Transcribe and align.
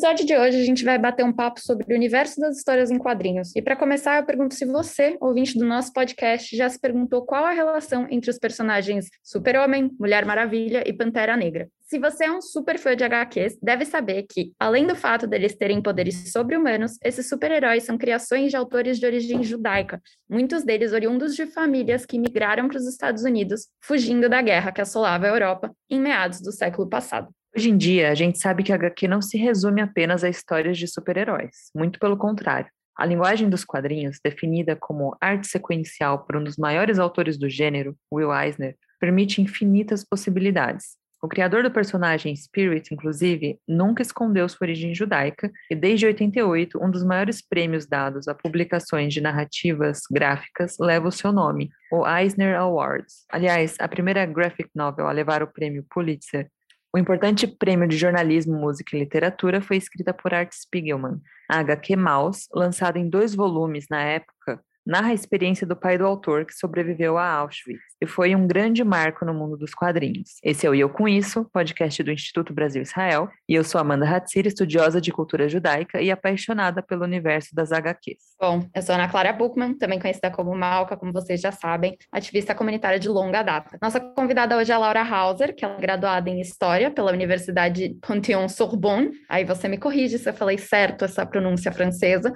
episódio 0.00 0.24
de 0.24 0.34
hoje, 0.34 0.58
a 0.58 0.64
gente 0.64 0.82
vai 0.82 0.98
bater 0.98 1.22
um 1.22 1.32
papo 1.32 1.60
sobre 1.60 1.92
o 1.92 1.94
universo 1.94 2.40
das 2.40 2.56
histórias 2.56 2.90
em 2.90 2.96
quadrinhos. 2.96 3.54
E 3.54 3.60
para 3.60 3.76
começar, 3.76 4.16
eu 4.16 4.24
pergunto 4.24 4.54
se 4.54 4.64
você, 4.64 5.18
ouvinte 5.20 5.58
do 5.58 5.66
nosso 5.66 5.92
podcast, 5.92 6.56
já 6.56 6.70
se 6.70 6.80
perguntou 6.80 7.22
qual 7.22 7.44
a 7.44 7.50
relação 7.50 8.06
entre 8.10 8.30
os 8.30 8.38
personagens 8.38 9.10
Super-Homem, 9.22 9.90
Mulher 10.00 10.24
Maravilha 10.24 10.82
e 10.86 10.92
Pantera 10.94 11.36
Negra. 11.36 11.68
Se 11.82 11.98
você 11.98 12.24
é 12.24 12.32
um 12.32 12.40
super 12.40 12.78
fã 12.78 12.96
de 12.96 13.04
HQs, 13.04 13.58
deve 13.60 13.84
saber 13.84 14.22
que, 14.22 14.54
além 14.58 14.86
do 14.86 14.96
fato 14.96 15.26
deles 15.26 15.54
terem 15.54 15.82
poderes 15.82 16.32
sobre-humanos, 16.32 16.96
esses 17.04 17.28
super-heróis 17.28 17.82
são 17.82 17.98
criações 17.98 18.48
de 18.48 18.56
autores 18.56 18.98
de 18.98 19.04
origem 19.04 19.42
judaica, 19.42 20.00
muitos 20.26 20.64
deles 20.64 20.94
oriundos 20.94 21.36
de 21.36 21.44
famílias 21.44 22.06
que 22.06 22.18
migraram 22.18 22.68
para 22.68 22.78
os 22.78 22.86
Estados 22.88 23.24
Unidos, 23.24 23.68
fugindo 23.82 24.30
da 24.30 24.40
guerra 24.40 24.72
que 24.72 24.80
assolava 24.80 25.26
a 25.26 25.28
Europa 25.30 25.70
em 25.90 26.00
meados 26.00 26.40
do 26.40 26.52
século 26.52 26.88
passado. 26.88 27.28
Hoje 27.56 27.68
em 27.68 27.76
dia, 27.76 28.12
a 28.12 28.14
gente 28.14 28.38
sabe 28.38 28.62
que 28.62 28.72
a 28.72 28.76
HQ 28.76 29.08
não 29.08 29.20
se 29.20 29.36
resume 29.36 29.80
apenas 29.80 30.22
a 30.22 30.28
histórias 30.28 30.78
de 30.78 30.86
super-heróis, 30.86 31.70
muito 31.74 31.98
pelo 31.98 32.16
contrário. 32.16 32.70
A 32.96 33.04
linguagem 33.04 33.50
dos 33.50 33.64
quadrinhos, 33.64 34.20
definida 34.22 34.76
como 34.76 35.16
arte 35.20 35.48
sequencial 35.48 36.24
por 36.24 36.36
um 36.36 36.44
dos 36.44 36.56
maiores 36.56 37.00
autores 37.00 37.36
do 37.36 37.50
gênero, 37.50 37.96
Will 38.12 38.32
Eisner, 38.32 38.76
permite 39.00 39.42
infinitas 39.42 40.04
possibilidades. 40.04 40.96
O 41.20 41.26
criador 41.26 41.64
do 41.64 41.72
personagem 41.72 42.36
Spirit, 42.36 42.94
inclusive, 42.94 43.58
nunca 43.66 44.00
escondeu 44.00 44.48
sua 44.48 44.66
origem 44.66 44.94
judaica 44.94 45.50
e, 45.68 45.74
desde 45.74 46.06
88, 46.06 46.82
um 46.82 46.90
dos 46.90 47.02
maiores 47.02 47.42
prêmios 47.46 47.84
dados 47.84 48.28
a 48.28 48.34
publicações 48.34 49.12
de 49.12 49.20
narrativas 49.20 50.02
gráficas 50.08 50.76
leva 50.78 51.08
o 51.08 51.12
seu 51.12 51.32
nome, 51.32 51.68
o 51.90 52.06
Eisner 52.08 52.56
Awards. 52.56 53.26
Aliás, 53.28 53.76
a 53.80 53.88
primeira 53.88 54.24
graphic 54.24 54.70
novel 54.74 55.08
a 55.08 55.12
levar 55.12 55.42
o 55.42 55.52
prêmio 55.52 55.84
Pulitzer 55.90 56.48
o 56.92 56.98
importante 56.98 57.46
prêmio 57.46 57.86
de 57.86 57.96
jornalismo, 57.96 58.58
música 58.58 58.96
e 58.96 59.00
literatura 59.00 59.60
foi 59.60 59.76
escrita 59.76 60.12
por 60.12 60.34
Art 60.34 60.52
Spiegelman. 60.52 61.20
A 61.48 61.60
HQ 61.60 61.96
Maus, 61.96 62.48
lançada 62.52 62.98
em 62.98 63.08
dois 63.08 63.34
volumes 63.34 63.86
na 63.88 64.02
época, 64.02 64.60
narra 64.86 65.08
a 65.08 65.14
experiência 65.14 65.66
do 65.66 65.76
pai 65.76 65.98
do 65.98 66.06
autor 66.06 66.44
que 66.44 66.54
sobreviveu 66.54 67.18
a 67.18 67.28
Auschwitz 67.28 67.90
e 68.02 68.06
foi 68.06 68.34
um 68.34 68.46
grande 68.46 68.82
marco 68.82 69.24
no 69.24 69.34
mundo 69.34 69.56
dos 69.56 69.74
quadrinhos. 69.74 70.38
Esse 70.42 70.66
é 70.66 70.70
o 70.70 70.74
Eu 70.74 70.88
Com 70.88 71.06
Isso, 71.06 71.44
podcast 71.52 72.02
do 72.02 72.10
Instituto 72.10 72.54
Brasil 72.54 72.80
Israel, 72.80 73.28
e 73.46 73.54
eu 73.54 73.62
sou 73.62 73.80
Amanda 73.80 74.08
Hatzir, 74.08 74.46
estudiosa 74.46 75.00
de 75.00 75.12
cultura 75.12 75.48
judaica 75.48 76.00
e 76.00 76.10
apaixonada 76.10 76.82
pelo 76.82 77.04
universo 77.04 77.54
das 77.54 77.72
HQs. 77.72 78.16
Bom, 78.40 78.66
eu 78.74 78.80
sou 78.80 78.94
Ana 78.94 79.08
Clara 79.08 79.32
Buchmann, 79.32 79.74
também 79.74 79.98
conhecida 79.98 80.30
como 80.30 80.54
Malca, 80.56 80.96
como 80.96 81.12
vocês 81.12 81.40
já 81.40 81.52
sabem, 81.52 81.98
ativista 82.10 82.54
comunitária 82.54 82.98
de 82.98 83.08
longa 83.08 83.42
data. 83.42 83.76
Nossa 83.82 84.00
convidada 84.00 84.56
hoje 84.56 84.72
é 84.72 84.74
a 84.74 84.78
Laura 84.78 85.02
Hauser, 85.02 85.54
que 85.54 85.64
é 85.64 85.76
graduada 85.78 86.30
em 86.30 86.40
História 86.40 86.90
pela 86.90 87.12
Universidade 87.12 87.98
Panthéon-Sorbonne, 88.00 89.10
aí 89.28 89.44
você 89.44 89.68
me 89.68 89.76
corrige 89.76 90.18
se 90.18 90.28
eu 90.28 90.34
falei 90.34 90.56
certo 90.56 91.04
essa 91.04 91.26
pronúncia 91.26 91.70
francesa, 91.70 92.32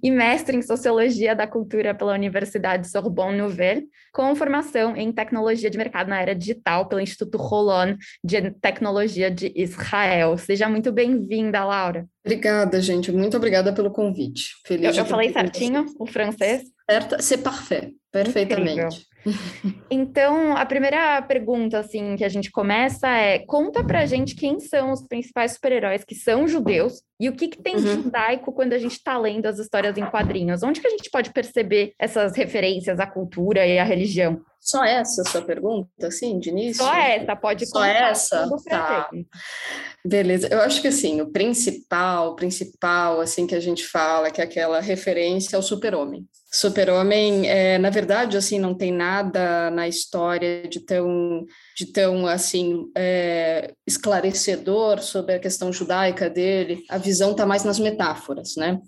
e 0.00 0.10
mestre 0.10 0.56
em 0.56 0.62
Sociologia 0.62 1.34
da 1.34 1.46
Cultura 1.46 1.87
pela 1.94 2.12
Universidade 2.12 2.88
Sorbonne 2.88 3.38
Nouvelle, 3.38 3.86
com 4.12 4.34
formação 4.34 4.96
em 4.96 5.12
Tecnologia 5.12 5.70
de 5.70 5.78
Mercado 5.78 6.08
na 6.08 6.20
Era 6.20 6.34
Digital 6.34 6.86
pelo 6.86 7.00
Instituto 7.00 7.38
Rolon 7.38 7.96
de 8.22 8.50
Tecnologia 8.60 9.30
de 9.30 9.52
Israel. 9.54 10.36
Seja 10.38 10.68
muito 10.68 10.92
bem-vinda, 10.92 11.64
Laura. 11.64 12.06
Obrigada, 12.24 12.80
gente. 12.80 13.10
Muito 13.10 13.36
obrigada 13.36 13.72
pelo 13.72 13.90
convite. 13.90 14.54
Feliz 14.66 14.96
eu, 14.96 15.02
eu 15.02 15.08
falei 15.08 15.32
certinho 15.32 15.86
o 15.98 16.06
francês? 16.06 16.62
Certo, 16.90 17.16
c'est 17.20 17.38
parfait. 17.42 17.94
Perfeitamente. 18.10 18.72
Incrível. 18.72 19.08
Então, 19.90 20.56
a 20.56 20.64
primeira 20.64 21.20
pergunta 21.22 21.78
assim 21.78 22.16
que 22.16 22.24
a 22.24 22.28
gente 22.28 22.50
começa 22.50 23.08
é: 23.08 23.40
conta 23.40 23.84
pra 23.84 24.06
gente 24.06 24.34
quem 24.34 24.60
são 24.60 24.92
os 24.92 25.02
principais 25.06 25.52
super-heróis 25.52 26.04
que 26.04 26.14
são 26.14 26.46
judeus 26.46 27.02
e 27.20 27.28
o 27.28 27.32
que, 27.32 27.48
que 27.48 27.60
tem 27.60 27.74
uhum. 27.76 27.82
de 27.82 27.88
judaico 28.02 28.52
quando 28.52 28.72
a 28.72 28.78
gente 28.78 28.92
está 28.92 29.18
lendo 29.18 29.46
as 29.46 29.58
histórias 29.58 29.96
em 29.96 30.06
quadrinhos? 30.06 30.62
Onde 30.62 30.80
que 30.80 30.86
a 30.86 30.90
gente 30.90 31.10
pode 31.10 31.32
perceber 31.32 31.92
essas 31.98 32.36
referências 32.36 33.00
à 33.00 33.06
cultura 33.06 33.66
e 33.66 33.78
à 33.78 33.84
religião? 33.84 34.40
Só 34.60 34.84
essa 34.84 35.22
sua 35.24 35.42
pergunta, 35.42 35.88
assim, 36.06 36.38
de 36.38 36.50
início? 36.50 36.84
Só 36.84 36.94
essa, 36.94 37.36
pode 37.36 37.66
Só 37.66 37.84
essa? 37.84 38.48
Tá. 38.68 39.08
Beleza. 40.04 40.48
Eu 40.50 40.60
acho 40.60 40.82
que, 40.82 40.88
assim, 40.88 41.20
o 41.20 41.30
principal, 41.30 42.34
principal, 42.34 43.20
assim, 43.20 43.46
que 43.46 43.54
a 43.54 43.60
gente 43.60 43.86
fala, 43.86 44.30
que 44.30 44.40
é 44.40 44.44
aquela 44.44 44.80
referência 44.80 45.56
ao 45.56 45.62
super-homem. 45.62 46.26
Super-Homem, 46.50 47.48
é, 47.48 47.76
na 47.78 47.90
verdade, 47.90 47.97
assim, 48.36 48.58
não 48.58 48.74
tem 48.74 48.92
nada 48.92 49.70
na 49.70 49.88
história 49.88 50.68
de 50.68 50.80
tão, 50.80 51.46
de 51.76 51.86
tão 51.86 52.26
assim, 52.26 52.90
é, 52.96 53.72
esclarecedor 53.86 55.00
sobre 55.00 55.34
a 55.34 55.38
questão 55.38 55.72
judaica 55.72 56.28
dele. 56.28 56.82
A 56.88 56.98
visão 56.98 57.32
está 57.32 57.46
mais 57.46 57.64
nas 57.64 57.78
metáforas, 57.78 58.56
né? 58.56 58.80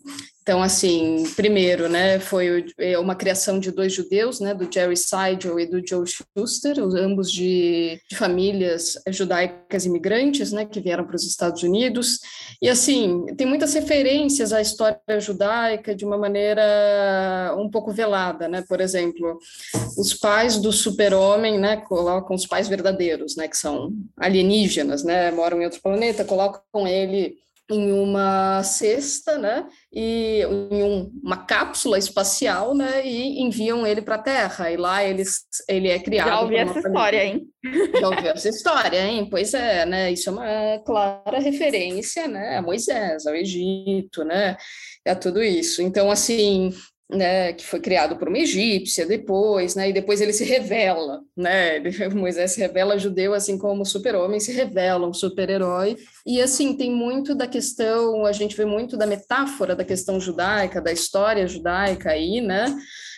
Então, 0.50 0.64
assim, 0.64 1.22
primeiro, 1.36 1.88
né, 1.88 2.18
foi 2.18 2.66
é, 2.76 2.98
uma 2.98 3.14
criação 3.14 3.60
de 3.60 3.70
dois 3.70 3.92
judeus, 3.92 4.40
né, 4.40 4.52
do 4.52 4.68
Jerry 4.68 4.96
Seidel 4.96 5.60
e 5.60 5.64
do 5.64 5.80
Joe 5.86 6.04
Schuster, 6.04 6.76
ambos 6.80 7.30
de, 7.30 8.00
de 8.10 8.16
famílias 8.16 8.94
judaicas 9.10 9.86
imigrantes, 9.86 10.50
né, 10.50 10.64
que 10.64 10.80
vieram 10.80 11.04
para 11.04 11.14
os 11.14 11.22
Estados 11.24 11.62
Unidos. 11.62 12.18
E, 12.60 12.68
assim, 12.68 13.26
tem 13.36 13.46
muitas 13.46 13.72
referências 13.74 14.52
à 14.52 14.60
história 14.60 14.98
judaica 15.20 15.94
de 15.94 16.04
uma 16.04 16.18
maneira 16.18 17.54
um 17.56 17.70
pouco 17.70 17.92
velada, 17.92 18.48
né? 18.48 18.64
Por 18.68 18.80
exemplo, 18.80 19.38
os 19.96 20.14
pais 20.14 20.56
do 20.56 20.72
super-homem, 20.72 21.60
né, 21.60 21.76
colocam 21.76 22.34
os 22.34 22.44
pais 22.44 22.66
verdadeiros, 22.66 23.36
né, 23.36 23.46
que 23.46 23.56
são 23.56 23.92
alienígenas, 24.16 25.04
né, 25.04 25.30
moram 25.30 25.62
em 25.62 25.64
outro 25.64 25.80
planeta, 25.80 26.24
colocam 26.24 26.88
ele 26.88 27.38
em 27.70 27.92
uma 27.92 28.62
cesta, 28.62 29.38
né, 29.38 29.66
e 29.92 30.42
em 30.42 30.82
um, 30.82 31.10
uma 31.22 31.36
cápsula 31.36 31.98
espacial, 31.98 32.74
né, 32.74 33.06
e 33.06 33.40
enviam 33.40 33.86
ele 33.86 34.02
para 34.02 34.16
a 34.16 34.22
Terra. 34.22 34.70
E 34.70 34.76
lá 34.76 35.04
eles, 35.04 35.44
ele 35.68 35.88
é 35.88 35.98
criado. 35.98 36.28
Já 36.28 36.40
ouvi 36.40 36.56
essa 36.56 36.78
história, 36.78 37.24
hein? 37.24 37.48
Já 38.00 38.08
ouvi 38.08 38.28
essa 38.28 38.48
história, 38.48 39.06
hein? 39.06 39.28
Pois 39.30 39.54
é, 39.54 39.86
né? 39.86 40.12
Isso 40.12 40.30
é 40.30 40.32
uma 40.32 40.78
clara 40.84 41.38
referência, 41.38 42.26
né, 42.26 42.58
a 42.58 42.62
Moisés, 42.62 43.26
ao 43.26 43.34
Egito, 43.34 44.24
né, 44.24 44.56
a 45.06 45.14
tudo 45.14 45.42
isso. 45.42 45.80
Então, 45.80 46.10
assim, 46.10 46.74
né, 47.12 47.52
que 47.52 47.64
foi 47.64 47.80
criado 47.80 48.16
por 48.16 48.28
uma 48.28 48.38
egípcia 48.38 49.06
depois, 49.06 49.74
né, 49.74 49.90
e 49.90 49.92
depois 49.92 50.20
ele 50.20 50.32
se 50.32 50.44
revela, 50.44 51.20
né, 51.36 51.80
Moisés 52.14 52.52
se 52.52 52.60
revela 52.60 52.98
judeu, 52.98 53.34
assim 53.34 53.58
como 53.58 53.82
o 53.82 53.86
super-homem 53.86 54.40
se 54.40 54.52
revela 54.52 55.08
um 55.08 55.12
super-herói, 55.12 55.96
e 56.26 56.40
assim, 56.40 56.76
tem 56.76 56.90
muito 56.90 57.34
da 57.34 57.46
questão, 57.46 58.24
a 58.24 58.32
gente 58.32 58.56
vê 58.56 58.64
muito 58.64 58.96
da 58.96 59.06
metáfora 59.06 59.74
da 59.74 59.84
questão 59.84 60.20
judaica, 60.20 60.80
da 60.80 60.92
história 60.92 61.46
judaica 61.46 62.10
aí, 62.10 62.40
né, 62.40 62.66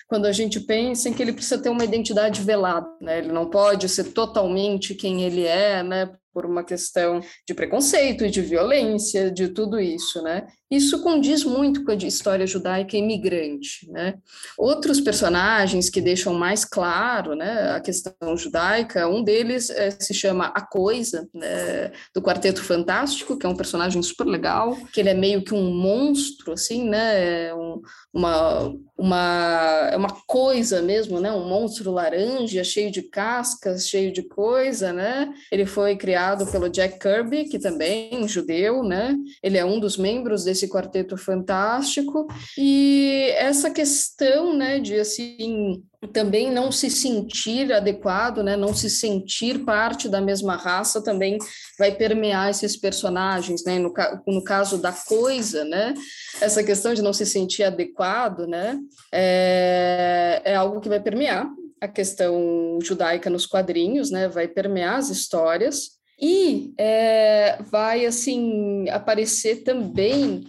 quando 0.08 0.26
a 0.26 0.32
gente 0.32 0.60
pensa 0.60 1.08
em 1.08 1.12
que 1.12 1.22
ele 1.22 1.32
precisa 1.32 1.60
ter 1.60 1.70
uma 1.70 1.84
identidade 1.84 2.42
velada, 2.42 2.86
né, 3.00 3.18
ele 3.18 3.32
não 3.32 3.48
pode 3.48 3.88
ser 3.88 4.04
totalmente 4.12 4.94
quem 4.94 5.22
ele 5.22 5.46
é, 5.46 5.82
né, 5.82 6.10
por 6.32 6.46
uma 6.46 6.64
questão 6.64 7.20
de 7.46 7.54
preconceito 7.54 8.24
e 8.24 8.30
de 8.30 8.40
violência, 8.40 9.30
de 9.30 9.48
tudo 9.48 9.78
isso, 9.78 10.22
né? 10.22 10.46
Isso 10.72 11.02
condiz 11.02 11.44
muito 11.44 11.84
com 11.84 11.90
a 11.90 11.94
história 11.94 12.46
judaica 12.46 12.96
imigrante, 12.96 13.86
né? 13.90 14.14
Outros 14.56 15.02
personagens 15.02 15.90
que 15.90 16.00
deixam 16.00 16.32
mais 16.32 16.64
claro, 16.64 17.34
né, 17.34 17.72
a 17.72 17.80
questão 17.80 18.34
judaica, 18.38 19.06
um 19.06 19.22
deles 19.22 19.68
é, 19.68 19.90
se 19.90 20.14
chama 20.14 20.46
A 20.46 20.62
Coisa, 20.62 21.28
né, 21.34 21.92
do 22.14 22.22
Quarteto 22.22 22.64
Fantástico, 22.64 23.36
que 23.36 23.44
é 23.44 23.48
um 23.48 23.54
personagem 23.54 24.02
super 24.02 24.26
legal, 24.26 24.74
que 24.94 25.00
ele 25.00 25.10
é 25.10 25.14
meio 25.14 25.44
que 25.44 25.52
um 25.52 25.70
monstro, 25.70 26.54
assim, 26.54 26.88
né, 26.88 27.48
é 27.48 27.54
um, 27.54 27.82
uma, 28.10 28.74
uma, 28.96 29.88
é 29.92 29.96
uma 29.96 30.16
coisa 30.26 30.80
mesmo, 30.80 31.20
né, 31.20 31.30
um 31.32 31.46
monstro 31.46 31.90
laranja, 31.90 32.64
cheio 32.64 32.90
de 32.90 33.02
cascas, 33.02 33.88
cheio 33.88 34.10
de 34.10 34.22
coisa, 34.22 34.90
né? 34.90 35.32
Ele 35.50 35.66
foi 35.66 35.96
criado 35.96 36.46
pelo 36.46 36.70
Jack 36.70 36.98
Kirby, 36.98 37.44
que 37.44 37.58
também 37.58 38.08
é 38.12 38.16
um 38.16 38.26
judeu, 38.26 38.82
né? 38.82 39.14
Ele 39.42 39.58
é 39.58 39.64
um 39.64 39.78
dos 39.78 39.98
membros 39.98 40.44
desse 40.44 40.61
esse 40.62 40.68
quarteto 40.68 41.16
fantástico. 41.16 42.26
E 42.56 43.32
essa 43.36 43.70
questão, 43.70 44.56
né, 44.56 44.78
de 44.78 44.98
assim 44.98 45.82
também 46.12 46.50
não 46.50 46.72
se 46.72 46.90
sentir 46.90 47.72
adequado, 47.72 48.42
né, 48.42 48.56
não 48.56 48.74
se 48.74 48.90
sentir 48.90 49.64
parte 49.64 50.08
da 50.08 50.20
mesma 50.20 50.56
raça 50.56 51.00
também 51.00 51.38
vai 51.78 51.92
permear 51.92 52.50
esses 52.50 52.76
personagens, 52.76 53.64
né, 53.64 53.78
no, 53.78 53.92
no 54.26 54.42
caso 54.42 54.78
da 54.78 54.92
coisa, 54.92 55.64
né, 55.64 55.94
essa 56.40 56.64
questão 56.64 56.92
de 56.92 57.02
não 57.02 57.12
se 57.12 57.24
sentir 57.24 57.62
adequado, 57.62 58.48
né, 58.48 58.80
é, 59.12 60.42
é 60.44 60.56
algo 60.56 60.80
que 60.80 60.88
vai 60.88 60.98
permear 60.98 61.48
a 61.80 61.86
questão 61.86 62.80
judaica 62.82 63.30
nos 63.30 63.46
quadrinhos, 63.46 64.10
né, 64.10 64.28
vai 64.28 64.48
permear 64.48 64.96
as 64.96 65.08
histórias, 65.08 66.01
e 66.22 66.72
é, 66.78 67.58
vai 67.68 68.06
assim 68.06 68.88
aparecer 68.90 69.64
também 69.64 70.44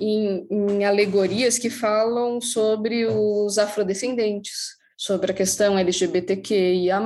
em, 0.00 0.46
em 0.50 0.84
alegorias 0.86 1.58
que 1.58 1.68
falam 1.68 2.40
sobre 2.40 3.04
os 3.06 3.58
afrodescendentes, 3.58 4.78
sobre 4.96 5.30
a 5.30 5.34
questão 5.34 5.78
LGBTQIA+, 5.78 7.00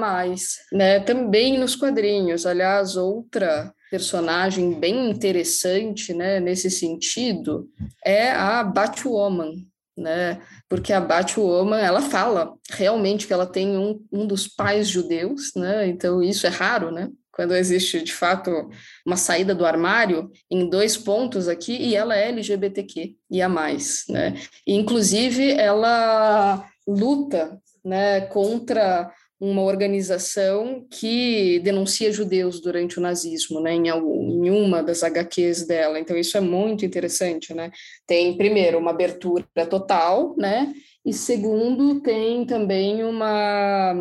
né? 0.72 1.00
Também 1.00 1.58
nos 1.58 1.74
quadrinhos, 1.74 2.46
aliás, 2.46 2.96
outra 2.96 3.74
personagem 3.90 4.78
bem 4.78 5.10
interessante, 5.10 6.12
né, 6.12 6.40
nesse 6.40 6.68
sentido, 6.68 7.68
é 8.04 8.30
a 8.30 8.62
Batwoman, 8.62 9.54
né? 9.96 10.40
Porque 10.68 10.92
a 10.92 11.00
Batwoman, 11.00 11.78
ela 11.78 12.00
fala 12.00 12.54
realmente 12.70 13.26
que 13.26 13.32
ela 13.32 13.46
tem 13.46 13.76
um, 13.76 14.04
um 14.12 14.26
dos 14.26 14.48
pais 14.48 14.88
judeus, 14.88 15.52
né? 15.56 15.86
Então 15.88 16.22
isso 16.22 16.46
é 16.46 16.50
raro, 16.50 16.90
né? 16.92 17.08
Quando 17.34 17.54
existe 17.54 18.02
de 18.02 18.12
fato 18.12 18.70
uma 19.04 19.16
saída 19.16 19.54
do 19.54 19.66
armário 19.66 20.30
em 20.50 20.68
dois 20.68 20.96
pontos 20.96 21.48
aqui 21.48 21.76
e 21.76 21.96
ela 21.96 22.16
é 22.16 22.28
LGBTQ 22.28 23.14
e 23.30 23.42
a 23.42 23.48
mais, 23.48 24.04
né? 24.08 24.34
E, 24.66 24.74
inclusive 24.74 25.52
ela 25.52 26.64
luta, 26.86 27.60
né, 27.84 28.22
contra 28.22 29.10
uma 29.40 29.62
organização 29.62 30.86
que 30.90 31.58
denuncia 31.60 32.12
judeus 32.12 32.60
durante 32.60 32.98
o 32.98 33.02
nazismo, 33.02 33.60
né, 33.60 33.74
em, 33.74 33.88
em, 33.88 34.50
uma 34.50 34.82
das 34.82 35.02
HQs 35.02 35.66
dela. 35.66 35.98
Então 35.98 36.16
isso 36.16 36.36
é 36.36 36.40
muito 36.40 36.86
interessante, 36.86 37.52
né? 37.52 37.70
Tem 38.06 38.36
primeiro 38.36 38.78
uma 38.78 38.92
abertura 38.92 39.44
total, 39.68 40.34
né? 40.38 40.72
E 41.04 41.12
segundo 41.12 42.00
tem 42.00 42.46
também 42.46 43.04
uma 43.04 43.94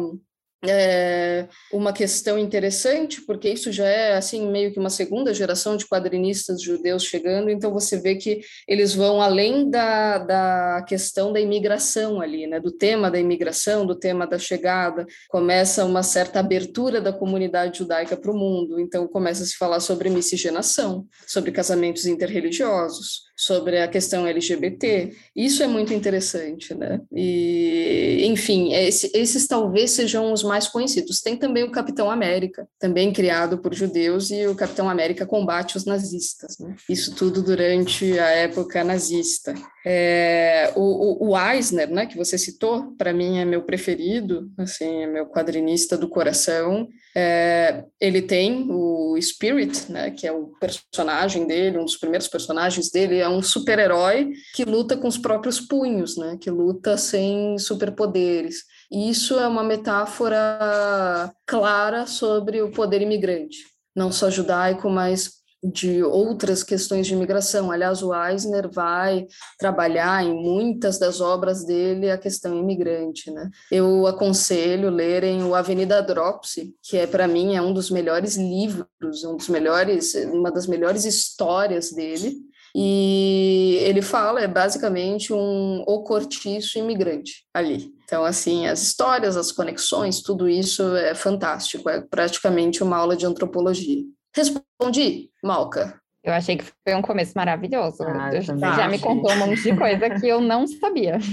é 0.65 1.48
uma 1.71 1.92
questão 1.92 2.38
interessante, 2.38 3.21
porque 3.21 3.50
isso 3.50 3.71
já 3.71 3.86
é 3.86 4.15
assim 4.15 4.50
meio 4.50 4.71
que 4.71 4.80
uma 4.80 4.89
segunda 4.89 5.33
geração 5.33 5.75
de 5.75 5.86
quadrinistas 5.86 6.62
judeus 6.62 7.04
chegando, 7.04 7.50
então 7.50 7.71
você 7.71 8.00
vê 8.00 8.15
que 8.15 8.42
eles 8.68 8.94
vão 8.94 9.21
além 9.21 9.69
da, 9.69 10.18
da 10.19 10.86
questão 10.88 11.33
da 11.33 11.39
imigração 11.39 12.21
ali, 12.21 12.48
né, 12.48 12.60
do 12.60 12.71
tema 12.71 13.12
da 13.12 13.19
imigração, 13.19 13.86
do 13.86 13.95
tema 13.95 14.25
da 14.25 14.39
chegada, 14.39 15.06
começa 15.30 15.86
uma 15.86 16.04
certa 16.04 16.39
abertura 16.39 17.01
da 17.01 17.12
comunidade 17.12 17.80
judaica 17.80 18.15
para 18.15 18.31
o 18.31 18.38
mundo, 18.38 18.80
então 18.80 19.07
começa 19.07 19.44
a 19.44 19.45
se 19.45 19.56
falar 19.57 19.80
sobre 19.80 20.10
miscigenação, 20.10 21.06
sobre 21.27 21.51
casamentos 21.51 22.06
interreligiosos, 22.06 23.24
sobre 23.36 23.80
a 23.80 23.88
questão 23.88 24.28
LGBT. 24.28 25.14
Isso 25.36 25.64
é 25.64 25.68
muito 25.68 25.94
interessante, 25.94 26.74
né? 26.74 27.02
E, 27.12 28.26
enfim, 28.26 28.74
esse, 28.74 29.12
esses 29.14 29.48
talvez 29.48 29.92
sejam 29.92 30.32
os 30.32 30.44
mais 30.44 30.68
conhecidos. 30.68 31.22
Tem 31.22 31.36
também 31.36 31.64
o 31.64 31.72
Capitão 31.72 32.10
América, 32.10 32.68
também 32.80 33.12
criado 33.12 33.58
por 33.58 33.74
judeus, 33.74 34.30
e 34.30 34.46
o 34.48 34.56
Capitão 34.56 34.90
América 34.90 35.26
combate 35.26 35.78
os 35.78 35.86
nazistas, 35.86 36.58
né? 36.60 36.76
Isso 36.88 37.16
tudo 37.16 37.42
durante 37.42 38.18
a 38.20 38.30
época 38.30 38.84
nazista. 38.84 39.54
É, 39.86 40.72
o, 40.76 41.30
o, 41.30 41.38
Eisner, 41.38 41.90
né, 41.90 42.06
que 42.06 42.18
você 42.18 42.38
citou, 42.38 42.94
para 42.98 43.12
mim 43.12 43.40
é 43.40 43.46
meu 43.46 43.64
preferido, 43.64 44.50
assim, 44.58 45.04
é 45.04 45.08
meu 45.08 45.26
quadrinista 45.26 45.98
do 45.98 46.08
coração. 46.08 46.88
É, 47.16 47.84
ele 48.00 48.22
tem 48.22 48.66
o 48.70 48.83
Spirit, 49.21 49.92
né, 49.92 50.12
que 50.12 50.25
é 50.25 50.31
o 50.31 50.54
personagem 50.60 51.45
dele, 51.45 51.77
um 51.77 51.86
dos 51.86 51.98
primeiros 51.98 52.27
personagens 52.27 52.89
dele, 52.89 53.19
é 53.19 53.30
um 53.30 53.42
super-herói 53.42 54.31
que 54.54 54.65
luta 54.65 54.98
com 54.98 55.07
os 55.07 55.18
próprios 55.18 55.60
punhos, 55.60 56.18
né, 56.18 56.38
que 56.39 56.50
luta 56.50 56.98
sem 56.98 57.57
superpoderes. 57.57 58.63
E 58.92 59.10
isso 59.10 59.39
é 59.39 59.48
uma 59.48 59.63
metáfora 59.63 61.33
clara 61.45 62.06
sobre 62.06 62.62
o 62.62 62.71
poder 62.71 63.01
imigrante, 63.01 63.57
não 63.95 64.12
só 64.12 64.30
judaico, 64.30 64.89
mas 64.89 65.43
de 65.63 66.04
outras 66.04 66.63
questões 66.63 67.07
de 67.07 67.13
imigração. 67.13 67.71
Aliás, 67.71 68.04
o 68.04 68.13
Eisner 68.13 68.69
vai 68.69 69.25
trabalhar 69.57 70.24
em 70.24 70.33
muitas 70.33 71.00
das 71.00 71.21
obras 71.21 71.63
dele 71.63 72.12
a 72.12 72.18
questão 72.18 72.57
imigrante, 72.57 73.31
né? 73.31 73.50
Eu 73.71 74.06
aconselho 74.06 74.89
lerem 74.89 75.44
o 75.44 75.56
Avenida 75.56 76.01
Dropsy, 76.01 76.75
que 76.83 76.98
é 76.98 77.07
para 77.07 77.27
mim 77.27 77.56
é 77.56 77.62
um 77.62 77.74
dos 77.74 77.89
melhores 77.89 78.36
livros, 78.36 79.24
um 79.24 79.38
dos 79.38 79.48
melhores, 79.48 80.13
uma 80.15 80.51
das 80.51 80.68
melhores 80.68 81.06
histórias 81.06 81.92
dele. 81.92 82.36
E 82.75 83.77
ele 83.81 84.01
fala, 84.01 84.42
é 84.42 84.48
basicamente 84.48 85.31
um 85.31 85.83
o 85.88 86.04
cortiço 86.04 86.80
imigrante 86.80 87.45
ali. 87.54 87.94
Então, 88.04 88.25
assim, 88.25 88.68
as 88.68 88.81
histórias, 88.81 89.38
as 89.38 89.51
conexões, 89.51 90.21
tudo 90.21 90.50
isso 90.50 90.95
é 90.95 91.13
fantástico, 91.13 91.88
é 91.89 92.01
praticamente 92.01 92.81
uma 92.81 92.98
aula 92.98 93.15
de 93.15 93.25
antropologia. 93.25 94.04
Respondi, 94.36 95.30
Malca. 95.44 96.02
Eu 96.24 96.32
achei 96.32 96.56
que 96.56 96.64
foi 96.64 96.96
um 96.96 97.02
começo 97.02 97.34
maravilhoso. 97.36 98.02
Ah, 98.04 98.32
Você 98.32 98.58
já 98.58 98.88
me 98.88 98.98
contou 98.98 99.30
um 99.30 99.40
monte 99.40 99.62
de 99.62 99.76
coisa 99.76 100.10
que 100.10 100.26
eu 100.26 100.40
não 100.40 100.66
sabia. 100.66 101.18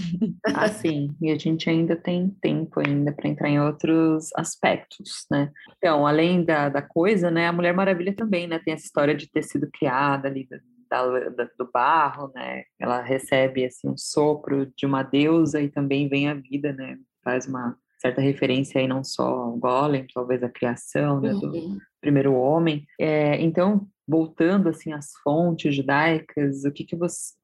Ah, 0.53 0.69
sim. 0.69 1.15
E 1.21 1.31
a 1.31 1.39
gente 1.39 1.71
ainda 1.71 1.95
tem 1.95 2.29
tempo 2.41 2.81
ainda 2.81 3.13
para 3.13 3.29
entrar 3.29 3.49
em 3.49 3.61
outros 3.61 4.31
aspectos, 4.35 5.27
né? 5.31 5.53
Então, 5.77 6.07
além 6.07 6.43
da, 6.43 6.69
da 6.69 6.83
coisa, 6.83 7.31
né? 7.31 7.47
A 7.47 7.53
Mulher 7.53 7.73
Maravilha 7.73 8.15
também, 8.15 8.49
né? 8.49 8.59
Tem 8.59 8.75
essa 8.75 8.85
história 8.85 9.15
de 9.15 9.31
ter 9.31 9.43
sido 9.45 9.69
criada 9.73 10.27
ali 10.27 10.49
da, 10.91 11.21
da, 11.31 11.49
do 11.57 11.71
barro, 11.73 12.33
né? 12.35 12.65
Ela 12.81 13.01
recebe, 13.01 13.65
assim, 13.65 13.89
um 13.89 13.97
sopro 13.97 14.67
de 14.77 14.87
uma 14.87 15.05
deusa 15.05 15.61
e 15.61 15.69
também 15.69 16.09
vem 16.09 16.29
a 16.29 16.35
vida, 16.35 16.73
né? 16.73 16.97
Faz 17.23 17.47
uma 17.47 17.77
certa 18.01 18.21
referência 18.21 18.81
aí 18.81 18.89
não 18.89 19.05
só 19.05 19.29
ao 19.29 19.57
Golem, 19.57 20.07
talvez 20.13 20.43
a 20.43 20.49
criação 20.49 21.21
né, 21.21 21.31
do 21.31 21.47
uhum. 21.47 21.79
Primeiro 22.01 22.35
homem. 22.35 22.87
É, 22.99 23.41
então, 23.41 23.87
voltando 24.07 24.69
assim 24.69 24.93
às 24.93 25.13
fontes 25.23 25.75
judaicas, 25.75 26.65
o 26.65 26.73
que 26.73 26.85
que 26.85 26.97
você, 26.97 27.35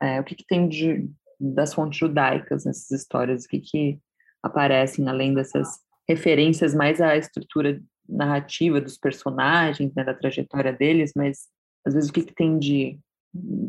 é, 0.00 0.20
o 0.20 0.24
que 0.24 0.34
que 0.34 0.46
tem 0.46 0.68
de, 0.68 1.08
das 1.38 1.74
fontes 1.74 1.98
judaicas 1.98 2.64
nessas 2.64 2.90
histórias? 2.90 3.44
O 3.44 3.48
que 3.48 3.60
que 3.60 3.98
aparecem 4.42 5.08
além 5.08 5.34
dessas 5.34 5.68
referências 6.08 6.74
mais 6.74 7.00
à 7.00 7.16
estrutura 7.16 7.80
narrativa 8.08 8.80
dos 8.80 8.98
personagens, 8.98 9.94
né, 9.94 10.04
da 10.04 10.14
trajetória 10.14 10.72
deles, 10.72 11.12
mas 11.16 11.48
às 11.84 11.94
vezes 11.94 12.10
o 12.10 12.12
que 12.12 12.24
que 12.24 12.34
tem 12.34 12.58
de 12.58 12.98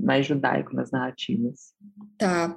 mais 0.03 0.25
judaico 0.25 0.75
nas 0.75 0.91
narrativas? 0.91 1.73
Tá. 2.17 2.55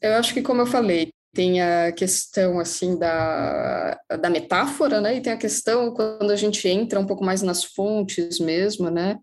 Eu 0.00 0.14
acho 0.14 0.34
que, 0.34 0.42
como 0.42 0.62
eu 0.62 0.66
falei, 0.66 1.13
tem 1.34 1.60
a 1.60 1.90
questão 1.92 2.60
assim 2.60 2.96
da, 2.96 3.98
da 4.20 4.30
metáfora, 4.30 5.00
né? 5.00 5.16
E 5.16 5.20
tem 5.20 5.32
a 5.32 5.36
questão 5.36 5.92
quando 5.92 6.30
a 6.30 6.36
gente 6.36 6.66
entra 6.68 7.00
um 7.00 7.06
pouco 7.06 7.24
mais 7.24 7.42
nas 7.42 7.64
fontes 7.64 8.38
mesmo, 8.38 8.88
né? 8.88 9.18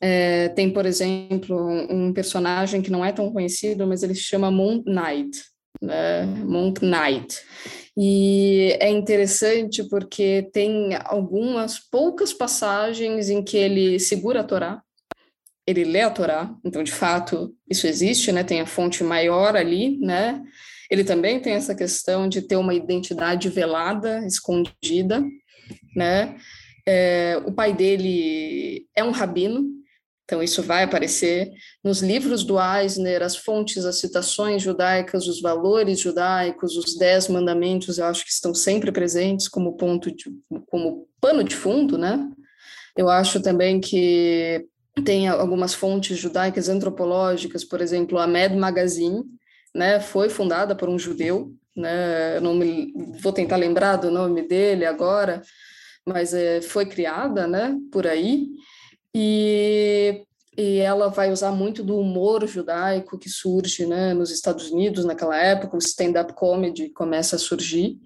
É, 0.00 0.48
tem, 0.50 0.72
por 0.72 0.86
exemplo, 0.86 1.56
um, 1.90 2.12
personagem 2.12 2.82
que 2.82 2.90
não 2.90 3.04
é 3.04 3.12
tão 3.12 3.32
conhecido, 3.32 3.86
mas 3.86 4.02
ele 4.02 4.14
se 4.14 4.22
chama 4.22 4.50
Moon 4.50 4.82
Knight, 4.86 5.42
né? 5.82 6.24
Moon 6.24 6.72
Knight. 6.80 7.40
E 7.96 8.76
é 8.78 8.90
interessante 8.90 9.82
porque 9.88 10.48
tem 10.52 10.90
algumas 11.04 11.78
poucas 11.78 12.32
passagens 12.32 13.28
em 13.30 13.42
que 13.42 13.56
ele 13.56 13.98
segura 13.98 14.40
a 14.40 14.44
Torá, 14.44 14.82
ele 15.66 15.82
lê 15.82 16.02
a 16.02 16.10
Torá, 16.10 16.54
então 16.64 16.82
de 16.84 16.92
fato 16.92 17.52
isso 17.68 17.86
existe, 17.86 18.30
né? 18.30 18.44
Tem 18.44 18.60
a 18.60 18.66
fonte 18.66 19.02
maior 19.02 19.56
ali, 19.56 19.98
né? 19.98 20.42
Ele 20.90 21.04
também 21.04 21.40
tem 21.40 21.54
essa 21.54 21.74
questão 21.74 22.28
de 22.28 22.42
ter 22.42 22.56
uma 22.56 22.74
identidade 22.74 23.48
velada, 23.48 24.24
escondida, 24.26 25.24
né? 25.94 26.36
É, 26.86 27.40
o 27.44 27.52
pai 27.52 27.72
dele 27.72 28.86
é 28.94 29.02
um 29.02 29.10
rabino, 29.10 29.64
então 30.24 30.42
isso 30.42 30.62
vai 30.62 30.82
aparecer 30.82 31.52
nos 31.82 32.02
livros 32.02 32.42
do 32.42 32.56
Eisner, 32.60 33.22
as 33.22 33.36
fontes, 33.36 33.84
as 33.84 34.00
citações 34.00 34.60
judaicas, 34.60 35.26
os 35.26 35.40
valores 35.40 36.00
judaicos, 36.00 36.76
os 36.76 36.96
dez 36.96 37.28
mandamentos, 37.28 37.98
eu 37.98 38.06
acho 38.06 38.24
que 38.24 38.30
estão 38.30 38.52
sempre 38.52 38.90
presentes 38.90 39.48
como 39.48 39.76
ponto 39.76 40.10
de, 40.10 40.24
como 40.66 41.08
pano 41.20 41.44
de 41.44 41.54
fundo, 41.54 41.96
né? 41.96 42.28
Eu 42.96 43.08
acho 43.08 43.40
também 43.40 43.80
que 43.80 44.66
tem 45.04 45.28
algumas 45.28 45.74
fontes 45.74 46.18
judaicas 46.18 46.68
antropológicas, 46.68 47.64
por 47.64 47.80
exemplo, 47.80 48.18
a 48.18 48.26
Med 48.26 48.56
Magazine, 48.56 49.22
né, 49.76 50.00
foi 50.00 50.30
fundada 50.30 50.74
por 50.74 50.88
um 50.88 50.98
judeu, 50.98 51.54
né, 51.76 52.40
não 52.40 52.54
me, 52.54 52.92
vou 53.20 53.32
tentar 53.32 53.56
lembrar 53.56 53.96
do 53.96 54.10
nome 54.10 54.48
dele 54.48 54.86
agora, 54.86 55.42
mas 56.06 56.32
é, 56.32 56.62
foi 56.62 56.86
criada, 56.86 57.46
né, 57.46 57.76
por 57.92 58.06
aí, 58.06 58.48
e, 59.14 60.24
e 60.56 60.78
ela 60.78 61.08
vai 61.08 61.30
usar 61.30 61.52
muito 61.52 61.84
do 61.84 61.98
humor 61.98 62.46
judaico 62.46 63.18
que 63.18 63.28
surge, 63.28 63.84
né, 63.84 64.14
nos 64.14 64.30
Estados 64.30 64.70
Unidos 64.70 65.04
naquela 65.04 65.36
época, 65.36 65.76
o 65.76 65.78
stand-up 65.78 66.32
comedy 66.32 66.88
começa 66.88 67.36
a 67.36 67.38
surgir, 67.38 67.98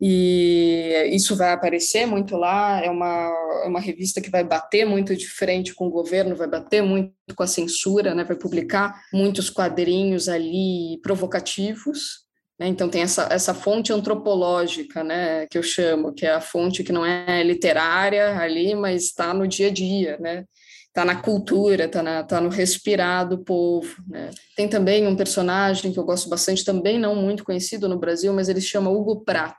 e 0.00 1.10
isso 1.12 1.36
vai 1.36 1.52
aparecer 1.52 2.06
muito 2.06 2.36
lá. 2.36 2.80
É 2.84 2.90
uma, 2.90 3.32
é 3.64 3.68
uma 3.68 3.80
revista 3.80 4.20
que 4.20 4.30
vai 4.30 4.42
bater 4.42 4.84
muito 4.84 5.16
de 5.16 5.28
frente 5.28 5.74
com 5.74 5.86
o 5.86 5.90
governo, 5.90 6.34
vai 6.34 6.48
bater 6.48 6.82
muito 6.82 7.12
com 7.36 7.42
a 7.42 7.46
censura, 7.46 8.14
né? 8.14 8.24
vai 8.24 8.36
publicar 8.36 9.00
muitos 9.12 9.48
quadrinhos 9.48 10.28
ali 10.28 10.98
provocativos. 11.02 12.22
Né? 12.58 12.66
Então, 12.66 12.88
tem 12.88 13.02
essa, 13.02 13.28
essa 13.30 13.54
fonte 13.54 13.92
antropológica, 13.92 15.04
né? 15.04 15.46
que 15.46 15.56
eu 15.56 15.62
chamo, 15.62 16.12
que 16.12 16.26
é 16.26 16.32
a 16.32 16.40
fonte 16.40 16.82
que 16.82 16.92
não 16.92 17.06
é 17.06 17.42
literária 17.42 18.38
ali, 18.38 18.74
mas 18.74 19.04
está 19.04 19.32
no 19.32 19.46
dia 19.46 19.68
a 19.68 19.72
dia. 19.72 20.18
Né? 20.18 20.44
Está 20.92 21.04
na 21.06 21.16
cultura, 21.16 21.86
está 21.86 22.22
tá 22.22 22.40
no 22.40 22.50
respirar 22.50 23.26
do 23.26 23.38
povo. 23.38 24.02
Né? 24.06 24.30
Tem 24.54 24.68
também 24.68 25.06
um 25.06 25.16
personagem 25.16 25.90
que 25.90 25.98
eu 25.98 26.04
gosto 26.04 26.28
bastante, 26.28 26.64
também 26.64 26.98
não 26.98 27.16
muito 27.16 27.44
conhecido 27.44 27.88
no 27.88 27.98
Brasil, 27.98 28.32
mas 28.34 28.48
ele 28.48 28.60
se 28.60 28.68
chama 28.68 28.90
Hugo 28.90 29.24
Pratt. 29.24 29.56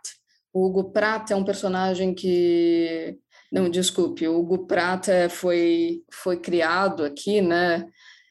O 0.53 0.67
Hugo 0.67 0.91
Pratt 0.91 1.31
é 1.31 1.35
um 1.35 1.43
personagem 1.43 2.13
que 2.13 3.17
Não, 3.51 3.69
desculpe, 3.69 4.27
o 4.27 4.39
Hugo 4.39 4.65
Prata 4.65 5.29
foi, 5.29 6.01
foi 6.11 6.37
criado 6.37 7.03
aqui, 7.03 7.39
né, 7.39 7.87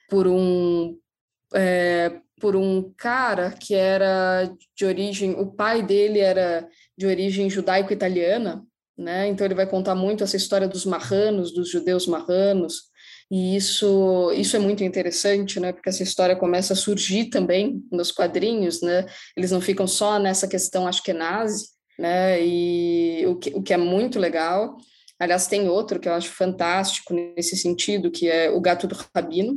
por 0.08 0.26
um, 0.26 0.96
é, 1.54 2.20
por 2.40 2.56
um 2.56 2.92
cara 2.96 3.52
que 3.52 3.72
era 3.74 4.52
de 4.76 4.84
origem, 4.84 5.32
o 5.32 5.46
pai 5.46 5.80
dele 5.80 6.18
era 6.18 6.68
de 6.98 7.06
origem 7.06 7.48
judaico-italiana, 7.48 8.64
né, 8.98 9.28
então 9.28 9.44
ele 9.44 9.54
vai 9.54 9.66
contar 9.66 9.94
muito 9.94 10.24
essa 10.24 10.36
história 10.36 10.66
dos 10.66 10.84
marranos, 10.84 11.54
dos 11.54 11.70
judeus 11.70 12.06
marranos, 12.08 12.91
e 13.34 13.56
isso, 13.56 14.30
isso 14.36 14.56
é 14.56 14.58
muito 14.58 14.84
interessante, 14.84 15.58
né? 15.58 15.72
Porque 15.72 15.88
essa 15.88 16.02
história 16.02 16.36
começa 16.36 16.74
a 16.74 16.76
surgir 16.76 17.30
também 17.30 17.82
nos 17.90 18.12
quadrinhos, 18.12 18.82
né? 18.82 19.06
Eles 19.34 19.50
não 19.50 19.58
ficam 19.58 19.86
só 19.86 20.18
nessa 20.18 20.46
questão 20.46 20.86
ashkenazi, 20.86 21.68
né? 21.98 22.44
E 22.44 23.24
o 23.26 23.36
que, 23.36 23.48
o 23.54 23.62
que 23.62 23.72
é 23.72 23.78
muito 23.78 24.18
legal. 24.18 24.76
Aliás, 25.18 25.46
tem 25.46 25.66
outro 25.66 25.98
que 25.98 26.10
eu 26.10 26.12
acho 26.12 26.28
fantástico 26.28 27.14
nesse 27.14 27.56
sentido, 27.56 28.10
que 28.10 28.28
é 28.28 28.50
O 28.50 28.60
Gato 28.60 28.86
do 28.86 28.94
Rabino, 29.16 29.54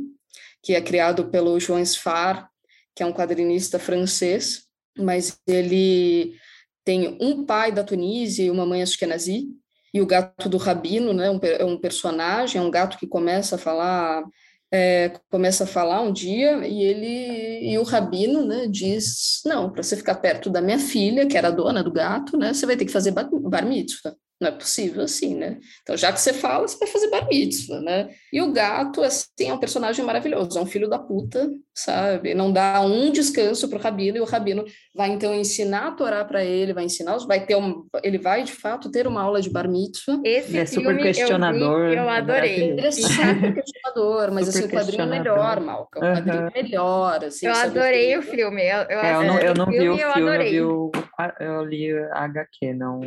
que 0.62 0.72
é 0.72 0.80
criado 0.80 1.28
pelo 1.28 1.60
João 1.60 1.84
Sfar, 1.84 2.48
que 2.94 3.02
é 3.02 3.06
um 3.06 3.12
quadrinista 3.12 3.78
francês, 3.78 4.62
mas 4.96 5.36
ele 5.46 6.34
tem 6.82 7.18
um 7.20 7.44
pai 7.44 7.72
da 7.72 7.84
Tunísia 7.84 8.44
e 8.44 8.50
uma 8.50 8.64
mãe 8.64 8.80
ashkenazi, 8.80 9.48
e 9.96 10.00
o 10.02 10.06
gato 10.06 10.46
do 10.48 10.58
rabino, 10.58 11.14
né, 11.14 11.30
um, 11.30 11.40
é 11.42 11.64
um 11.64 11.78
personagem, 11.78 12.60
é 12.60 12.64
um 12.64 12.70
gato 12.70 12.98
que 12.98 13.06
começa 13.06 13.56
a 13.56 13.58
falar, 13.58 14.22
é, 14.70 15.10
começa 15.30 15.64
a 15.64 15.66
falar 15.66 16.02
um 16.02 16.12
dia 16.12 16.66
e 16.66 16.82
ele 16.82 17.70
e 17.72 17.78
o 17.78 17.82
rabino, 17.82 18.44
né, 18.44 18.66
diz, 18.68 19.40
não, 19.46 19.70
para 19.70 19.82
você 19.82 19.96
ficar 19.96 20.16
perto 20.16 20.50
da 20.50 20.60
minha 20.60 20.78
filha, 20.78 21.26
que 21.26 21.36
era 21.36 21.50
dona 21.50 21.82
do 21.82 21.90
gato, 21.90 22.36
né, 22.36 22.52
você 22.52 22.66
vai 22.66 22.76
ter 22.76 22.84
que 22.84 22.92
fazer 22.92 23.10
bar 23.10 23.66
mitzvah. 23.66 24.14
Não 24.38 24.48
é 24.48 24.52
possível 24.52 25.02
assim, 25.02 25.34
né? 25.34 25.58
Então, 25.82 25.96
já 25.96 26.12
que 26.12 26.20
você 26.20 26.34
fala, 26.34 26.68
você 26.68 26.76
vai 26.76 26.88
fazer 26.88 27.08
bar 27.08 27.26
mitzvah, 27.26 27.80
né? 27.80 28.10
E 28.30 28.42
o 28.42 28.52
gato, 28.52 29.02
assim, 29.02 29.48
é 29.48 29.54
um 29.54 29.58
personagem 29.58 30.04
maravilhoso, 30.04 30.58
é 30.58 30.60
um 30.60 30.66
filho 30.66 30.90
da 30.90 30.98
puta, 30.98 31.50
sabe? 31.74 32.34
Não 32.34 32.52
dá 32.52 32.82
um 32.82 33.10
descanso 33.10 33.66
para 33.66 33.78
o 33.78 33.80
rabino, 33.80 34.18
e 34.18 34.20
o 34.20 34.26
rabino 34.26 34.66
vai, 34.94 35.08
então, 35.08 35.34
ensinar 35.34 35.88
a 35.88 35.92
Torá 35.92 36.22
para 36.22 36.44
ele, 36.44 36.74
vai 36.74 36.84
ensinar, 36.84 37.16
vai 37.26 37.46
ter 37.46 37.56
um, 37.56 37.86
ele 38.02 38.18
vai, 38.18 38.42
de 38.42 38.52
fato, 38.52 38.90
ter 38.90 39.06
uma 39.06 39.22
aula 39.22 39.40
de 39.40 39.48
bar 39.48 39.70
mitzvah. 39.70 40.20
Esse 40.22 40.58
é 40.58 40.66
super 40.66 40.98
questionador. 40.98 41.84
Eu, 41.84 41.90
vi, 41.90 41.96
eu 41.96 42.08
adorei. 42.10 42.70
Ele 42.72 42.86
é 42.86 42.90
super 42.90 43.54
questionador, 43.54 44.32
mas, 44.32 44.48
super 44.48 44.58
assim, 44.58 44.66
o 44.66 44.70
quadrinho 44.70 45.02
é 45.02 45.06
melhor, 45.06 45.60
Malca, 45.60 45.98
o 45.98 46.04
uhum. 46.04 46.14
quadrinho 46.14 46.50
é 46.54 46.62
melhor, 46.62 47.24
assim. 47.24 47.46
Eu 47.46 47.54
adorei 47.54 48.18
o 48.18 48.22
filme. 48.22 48.62
Eu, 48.62 48.82
eu, 48.82 49.00
é, 49.00 49.14
eu 49.14 49.22
não, 49.22 49.38
eu 49.38 49.54
não 49.54 49.66
vi 49.66 49.88
o 49.88 49.96
filme, 49.96 50.20
eu, 50.20 50.50
vi 50.50 50.60
o, 50.60 50.92
eu 51.40 51.64
li 51.64 51.90
a 52.12 52.24
HQ, 52.24 52.74
não... 52.74 53.00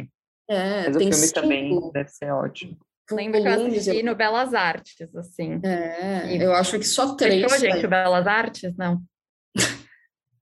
É, 0.49 0.87
Mas 0.87 0.95
o 0.95 0.99
filme 0.99 1.13
cinco. 1.13 1.33
também 1.33 1.91
deve 1.93 2.09
ser 2.09 2.31
ótimo. 2.31 2.77
Lembro 3.11 3.41
que 3.41 3.47
eu 3.47 3.67
assisti 3.67 4.03
no 4.03 4.15
Belas 4.15 4.53
Artes, 4.53 5.15
assim. 5.15 5.59
É, 5.63 6.35
e 6.35 6.41
eu 6.41 6.53
acho 6.53 6.77
que 6.77 6.85
só 6.85 7.15
três. 7.15 7.41
Fechou, 7.43 7.59
gente, 7.59 7.85
o 7.85 7.89
Belas 7.89 8.27
Artes? 8.27 8.75
Não. 8.77 9.01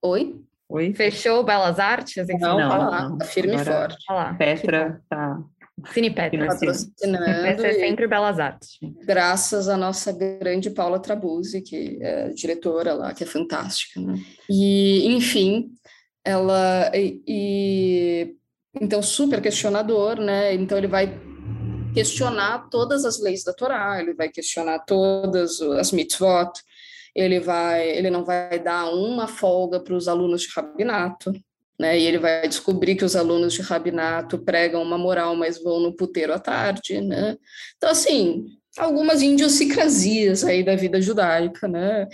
Oi? 0.01 0.41
Oi? 0.69 0.93
Fechou 0.93 1.39
o 1.39 1.43
Belas 1.43 1.79
Artes? 1.79 2.27
Então, 2.29 2.57
não, 2.57 2.69
não, 2.69 2.89
lá, 2.89 3.09
não. 3.09 3.17
Tá 3.17 3.25
firme 3.25 3.55
e 3.55 3.59
forte. 3.59 3.97
Lá. 4.09 4.33
Petra 4.33 5.01
tá... 5.09 5.39
Cine 5.93 6.09
Petra. 6.11 6.47
Patrocinando. 6.47 7.41
Vai 7.41 7.57
ser 7.57 7.73
sempre 7.75 8.07
Belas 8.07 8.39
Artes. 8.39 8.79
Graças 9.05 9.69
à 9.69 9.77
nossa 9.77 10.11
grande 10.11 10.69
Paula 10.69 10.99
Trabuzzi, 10.99 11.61
que 11.61 11.99
é 12.01 12.29
diretora 12.29 12.93
lá, 12.93 13.13
que 13.13 13.23
é 13.23 13.27
fantástica, 13.27 14.01
né? 14.01 14.15
E, 14.49 15.07
enfim, 15.15 15.69
ela... 16.25 16.91
e, 16.93 17.21
e 17.27 18.35
então, 18.81 19.01
super 19.01 19.41
questionador, 19.41 20.19
né? 20.19 20.53
Então, 20.53 20.77
ele 20.77 20.87
vai 20.87 21.19
questionar 21.93 22.69
todas 22.69 23.05
as 23.05 23.19
leis 23.19 23.43
da 23.43 23.53
Torá, 23.53 23.99
ele 23.99 24.13
vai 24.13 24.29
questionar 24.29 24.79
todas 24.79 25.61
as 25.61 25.91
mitzvot, 25.91 26.51
ele 27.15 27.39
vai, 27.39 27.89
ele 27.89 28.09
não 28.09 28.23
vai 28.23 28.59
dar 28.59 28.93
uma 28.93 29.27
folga 29.27 29.79
para 29.79 29.95
os 29.95 30.07
alunos 30.07 30.43
de 30.43 30.49
rabinato, 30.55 31.33
né? 31.79 31.97
E 31.97 32.05
ele 32.05 32.19
vai 32.19 32.47
descobrir 32.47 32.95
que 32.95 33.05
os 33.05 33.15
alunos 33.15 33.53
de 33.53 33.61
rabinato 33.61 34.37
pregam 34.37 34.83
uma 34.83 34.97
moral, 34.97 35.35
mas 35.35 35.61
vão 35.61 35.79
no 35.79 35.95
puteiro 35.95 36.33
à 36.33 36.39
tarde, 36.39 37.01
né? 37.01 37.35
Então, 37.77 37.89
assim, 37.89 38.45
algumas 38.77 39.21
idiosincrasias 39.21 40.43
aí 40.43 40.63
da 40.63 40.75
vida 40.75 41.01
judaica, 41.01 41.67
né? 41.67 42.07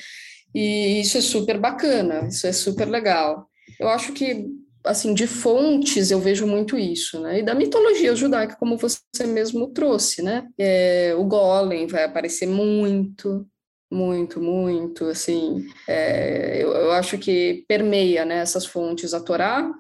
E 0.56 1.02
isso 1.02 1.18
é 1.18 1.22
super 1.22 1.58
bacana, 1.58 2.28
isso 2.28 2.48
é 2.48 2.54
super 2.54 2.88
legal. 2.88 3.50
Eu 3.80 3.90
acho 3.90 4.14
que 4.14 4.48
assim, 4.84 5.14
de 5.14 5.28
fontes 5.28 6.12
eu 6.12 6.20
vejo 6.20 6.46
muito 6.46 6.78
isso, 6.78 7.20
né? 7.20 7.40
E 7.40 7.44
da 7.44 7.56
mitologia 7.56 8.16
judaica, 8.16 8.56
como 8.58 8.78
você 8.78 9.00
mesmo 9.26 9.68
trouxe, 9.68 10.22
né? 10.22 10.48
É, 10.58 11.14
o 11.18 11.24
Golem 11.24 11.88
vai 11.88 12.04
aparecer 12.04 12.48
muito, 12.48 13.48
muito, 13.92 14.42
muito, 14.42 15.06
assim, 15.06 15.68
é, 15.88 16.62
eu, 16.62 16.72
eu, 16.72 16.92
acho 16.92 17.18
que 17.18 17.64
permeia, 17.68 18.26
né, 18.26 18.38
essas 18.40 18.66
fontes, 18.66 19.14
a 19.14 19.22
Torá, 19.22 19.72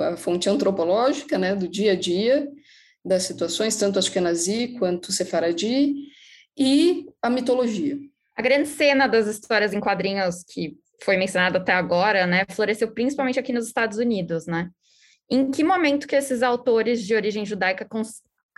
a 0.00 0.16
fonte 0.16 0.48
antropológica, 0.48 1.36
né, 1.36 1.54
do 1.54 1.68
dia 1.68 1.92
a 1.92 1.96
dia, 1.96 2.48
das 3.04 3.24
situações, 3.24 3.76
tanto 3.76 3.98
Ashkenazi 3.98 4.76
quanto 4.78 5.12
Sefaradi, 5.12 5.94
e 6.56 7.06
a 7.20 7.28
mitologia. 7.28 7.98
A 8.36 8.42
grande 8.42 8.68
cena 8.68 9.06
das 9.06 9.26
histórias 9.26 9.72
em 9.72 9.80
quadrinhos 9.80 10.44
que 10.48 10.78
foi 11.04 11.16
mencionado 11.16 11.58
até 11.58 11.72
agora, 11.72 12.26
né, 12.26 12.44
floresceu 12.50 12.90
principalmente 12.92 13.38
aqui 13.38 13.52
nos 13.52 13.66
Estados 13.66 13.98
Unidos, 13.98 14.46
né? 14.46 14.70
Em 15.30 15.50
que 15.50 15.64
momento 15.64 16.06
que 16.06 16.16
esses 16.16 16.42
autores 16.42 17.02
de 17.02 17.14
origem 17.14 17.46
judaica 17.46 17.86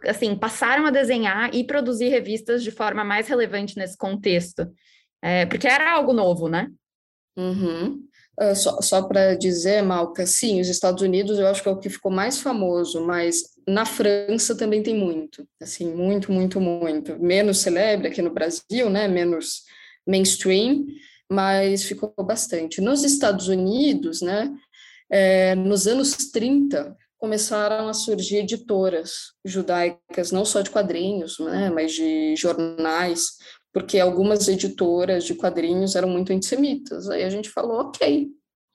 assim 0.06 0.34
passaram 0.34 0.86
a 0.86 0.90
desenhar 0.90 1.54
e 1.54 1.64
produzir 1.64 2.08
revistas 2.08 2.62
de 2.62 2.70
forma 2.70 3.04
mais 3.04 3.28
relevante 3.28 3.76
nesse 3.76 3.96
contexto? 3.96 4.70
É, 5.22 5.46
porque 5.46 5.66
era 5.66 5.92
algo 5.92 6.12
novo, 6.12 6.48
né? 6.48 6.68
Uhum. 7.36 8.04
Uh, 8.40 8.54
só 8.56 8.80
só 8.80 9.02
para 9.02 9.36
dizer, 9.36 9.82
Malca, 9.82 10.26
sim, 10.26 10.60
os 10.60 10.68
Estados 10.68 11.02
Unidos 11.02 11.38
eu 11.38 11.46
acho 11.46 11.62
que 11.62 11.68
é 11.68 11.72
o 11.72 11.78
que 11.78 11.88
ficou 11.88 12.10
mais 12.10 12.40
famoso, 12.40 13.00
mas 13.06 13.42
na 13.66 13.86
França 13.86 14.56
também 14.56 14.82
tem 14.82 14.94
muito, 14.94 15.46
assim, 15.62 15.94
muito, 15.94 16.32
muito, 16.32 16.60
muito. 16.60 17.16
Menos 17.22 17.58
celebre 17.58 18.08
aqui 18.08 18.20
no 18.20 18.32
Brasil, 18.32 18.90
né? 18.90 19.06
Menos 19.06 19.62
mainstream, 20.06 20.84
mas 21.30 21.84
ficou 21.84 22.12
bastante. 22.24 22.80
Nos 22.80 23.04
Estados 23.04 23.48
Unidos, 23.48 24.20
né, 24.20 24.54
é, 25.10 25.54
nos 25.54 25.86
anos 25.86 26.14
30, 26.30 26.96
começaram 27.18 27.88
a 27.88 27.94
surgir 27.94 28.38
editoras 28.38 29.32
judaicas, 29.44 30.30
não 30.30 30.44
só 30.44 30.60
de 30.60 30.70
quadrinhos, 30.70 31.38
né, 31.38 31.70
mas 31.70 31.92
de 31.92 32.36
jornais, 32.36 33.38
porque 33.72 33.98
algumas 33.98 34.46
editoras 34.46 35.24
de 35.24 35.34
quadrinhos 35.34 35.96
eram 35.96 36.08
muito 36.08 36.32
antissemitas. 36.32 37.08
Aí 37.08 37.24
a 37.24 37.30
gente 37.30 37.48
falou, 37.48 37.80
ok, 37.80 38.28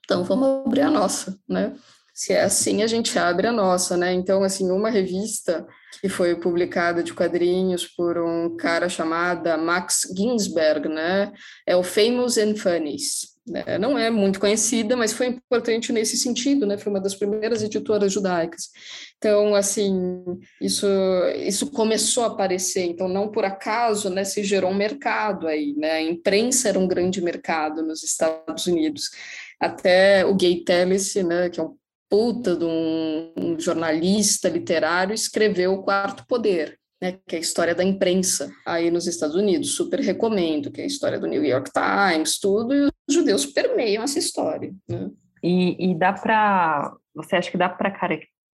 então 0.03 0.23
vamos 0.23 0.65
abrir 0.65 0.81
a 0.81 0.89
nossa, 0.91 1.39
né? 1.47 1.75
Se 2.13 2.33
é 2.33 2.41
assim, 2.41 2.83
a 2.83 2.87
gente 2.87 3.17
abre 3.17 3.47
a 3.47 3.51
nossa, 3.51 3.95
né? 3.95 4.11
Então, 4.11 4.43
assim, 4.43 4.69
uma 4.71 4.89
revista 4.89 5.65
que 6.01 6.09
foi 6.09 6.35
publicada 6.35 7.03
de 7.03 7.13
quadrinhos 7.13 7.85
por 7.85 8.17
um 8.17 8.55
cara 8.55 8.87
chamado 8.87 9.49
Max 9.57 10.01
Ginsberg, 10.15 10.87
né? 10.87 11.31
É 11.65 11.75
o 11.75 11.83
Famous 11.83 12.37
and 12.37 12.55
Funnies. 12.55 13.39
Né? 13.49 13.77
Não 13.79 13.97
é 13.97 14.11
muito 14.11 14.39
conhecida, 14.39 14.95
mas 14.95 15.11
foi 15.11 15.27
importante 15.27 15.91
nesse 15.91 16.15
sentido, 16.17 16.67
né? 16.67 16.77
Foi 16.77 16.91
uma 16.91 17.01
das 17.01 17.15
primeiras 17.15 17.63
editoras 17.63 18.13
judaicas. 18.13 18.69
Então, 19.17 19.55
assim, 19.55 20.23
isso, 20.61 20.87
isso 21.35 21.71
começou 21.71 22.23
a 22.23 22.27
aparecer. 22.27 22.83
Então, 22.83 23.09
não 23.09 23.29
por 23.29 23.43
acaso, 23.43 24.09
né? 24.09 24.23
Se 24.23 24.43
gerou 24.43 24.71
um 24.71 24.75
mercado 24.75 25.47
aí, 25.47 25.73
né? 25.75 25.93
A 25.93 26.01
imprensa 26.01 26.69
era 26.69 26.79
um 26.79 26.87
grande 26.87 27.21
mercado 27.21 27.81
nos 27.81 28.03
Estados 28.03 28.67
Unidos. 28.67 29.09
Até 29.59 30.25
o 30.25 30.35
Gay 30.35 30.63
Tellis, 30.63 31.15
né? 31.15 31.49
Que 31.49 31.59
é 31.59 31.63
um 31.63 31.75
puta 32.09 32.55
de 32.55 32.65
um, 32.65 33.31
um 33.37 33.59
jornalista 33.59 34.49
literário, 34.49 35.13
escreveu 35.13 35.73
O 35.73 35.83
Quarto 35.83 36.25
Poder, 36.27 36.77
né, 37.01 37.17
que 37.27 37.35
é 37.35 37.37
a 37.37 37.41
história 37.41 37.75
da 37.75 37.83
imprensa 37.83 38.51
aí 38.65 38.89
nos 38.89 39.07
Estados 39.07 39.35
Unidos. 39.35 39.75
Super 39.75 39.99
recomendo, 39.99 40.71
que 40.71 40.81
é 40.81 40.83
a 40.83 40.87
história 40.87 41.19
do 41.19 41.27
New 41.27 41.43
York 41.43 41.71
Times, 41.71 42.39
tudo, 42.39 42.73
e 42.73 42.81
os 42.81 43.13
judeus 43.13 43.45
permeiam 43.45 44.03
essa 44.03 44.19
história. 44.19 44.73
Né? 44.87 45.09
E, 45.43 45.91
e 45.91 45.95
dá 45.95 46.11
para. 46.11 46.93
Você 47.15 47.35
acha 47.35 47.51
que 47.51 47.57
dá 47.57 47.69
para 47.69 47.91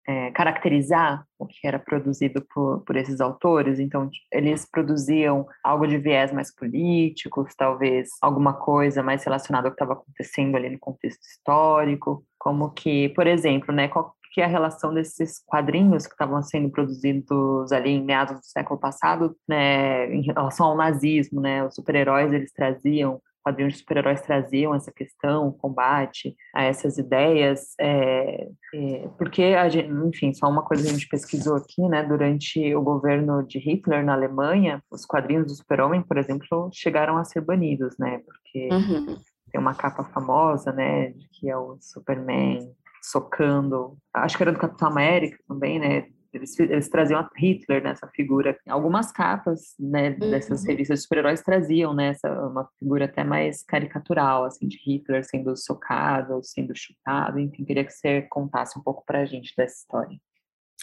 é, 0.06 0.30
caracterizar 0.32 1.24
o 1.38 1.46
que 1.46 1.66
era 1.66 1.78
produzido 1.78 2.44
por, 2.54 2.80
por 2.84 2.96
esses 2.96 3.20
autores. 3.20 3.78
Então, 3.78 4.10
eles 4.32 4.68
produziam 4.70 5.46
algo 5.62 5.86
de 5.86 5.98
viés 5.98 6.32
mais 6.32 6.54
políticos, 6.54 7.54
talvez 7.56 8.10
alguma 8.20 8.52
coisa 8.54 9.02
mais 9.02 9.24
relacionada 9.24 9.68
ao 9.68 9.72
que 9.72 9.82
estava 9.82 9.94
acontecendo 9.94 10.56
ali 10.56 10.70
no 10.70 10.78
contexto 10.78 11.22
histórico. 11.22 12.24
Como 12.38 12.70
que, 12.70 13.08
por 13.10 13.26
exemplo, 13.26 13.74
né, 13.74 13.88
qual 13.88 14.14
que 14.34 14.40
é 14.40 14.44
a 14.44 14.48
relação 14.48 14.92
desses 14.92 15.40
quadrinhos 15.46 16.08
que 16.08 16.12
estavam 16.12 16.42
sendo 16.42 16.68
produzidos 16.68 17.70
ali 17.70 17.90
em 17.90 18.04
meados 18.04 18.40
do 18.40 18.44
século 18.44 18.80
passado, 18.80 19.36
né, 19.48 20.12
em 20.12 20.22
relação 20.22 20.66
ao 20.66 20.76
nazismo, 20.76 21.40
né, 21.40 21.64
os 21.64 21.74
super-heróis 21.76 22.32
eles 22.32 22.52
traziam 22.52 23.22
quadrinhos 23.44 23.74
de 23.74 23.80
super-heróis 23.80 24.22
traziam 24.22 24.74
essa 24.74 24.90
questão, 24.90 25.48
o 25.48 25.52
combate 25.52 26.34
a 26.54 26.64
essas 26.64 26.96
ideias, 26.96 27.74
é, 27.78 28.48
é, 28.74 29.08
porque, 29.18 29.54
gente, 29.70 29.90
enfim, 29.90 30.32
só 30.32 30.48
uma 30.48 30.62
coisa 30.62 30.82
que 30.82 30.88
a 30.88 30.92
gente 30.92 31.08
pesquisou 31.08 31.56
aqui, 31.56 31.82
né, 31.82 32.02
durante 32.02 32.74
o 32.74 32.80
governo 32.80 33.46
de 33.46 33.58
Hitler 33.58 34.02
na 34.02 34.14
Alemanha, 34.14 34.82
os 34.90 35.04
quadrinhos 35.04 35.46
do 35.46 35.54
super-homem, 35.54 36.02
por 36.02 36.16
exemplo, 36.16 36.70
chegaram 36.72 37.18
a 37.18 37.24
ser 37.24 37.42
banidos, 37.42 37.94
né, 37.98 38.20
porque 38.24 38.68
uhum. 38.72 39.18
tem 39.52 39.60
uma 39.60 39.74
capa 39.74 40.04
famosa, 40.04 40.72
né, 40.72 41.12
que 41.32 41.50
é 41.50 41.56
o 41.56 41.76
Superman 41.80 42.72
socando, 43.02 43.98
acho 44.14 44.36
que 44.38 44.42
era 44.42 44.52
do 44.52 44.58
Capitão 44.58 44.88
América 44.88 45.36
também, 45.46 45.78
né, 45.78 46.06
eles, 46.34 46.58
eles 46.58 46.88
traziam 46.88 47.20
a 47.20 47.30
Hitler 47.36 47.82
nessa 47.82 48.08
figura. 48.08 48.56
Algumas 48.68 49.12
capas 49.12 49.74
né, 49.78 50.10
dessas 50.10 50.62
uhum. 50.62 50.68
revistas 50.68 50.98
de 50.98 51.02
super-heróis 51.02 51.42
traziam 51.42 51.94
né, 51.94 52.08
essa, 52.08 52.28
uma 52.46 52.68
figura 52.78 53.04
até 53.04 53.22
mais 53.24 53.62
caricatural, 53.62 54.44
assim, 54.44 54.66
de 54.66 54.78
Hitler 54.84 55.24
sendo 55.24 55.56
socado, 55.56 56.40
sendo 56.42 56.74
chutado. 56.74 57.38
Enfim, 57.38 57.64
queria 57.64 57.84
que 57.84 57.92
você 57.92 58.22
contasse 58.22 58.78
um 58.78 58.82
pouco 58.82 59.04
para 59.06 59.20
a 59.20 59.24
gente 59.24 59.54
dessa 59.56 59.76
história. 59.76 60.18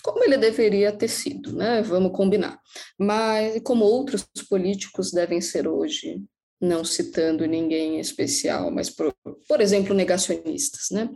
Como 0.01 0.23
ele 0.23 0.37
deveria 0.37 0.91
ter 0.91 1.09
sido, 1.09 1.53
né? 1.53 1.81
Vamos 1.81 2.11
combinar. 2.13 2.59
Mas 2.97 3.61
como 3.63 3.85
outros 3.85 4.27
políticos 4.49 5.11
devem 5.11 5.41
ser 5.41 5.67
hoje, 5.67 6.23
não 6.61 6.83
citando 6.83 7.45
ninguém 7.45 7.99
especial, 7.99 8.71
mas 8.71 8.89
por, 8.89 9.13
por 9.47 9.59
exemplo 9.59 9.95
negacionistas, 9.95 10.89
né? 10.91 11.09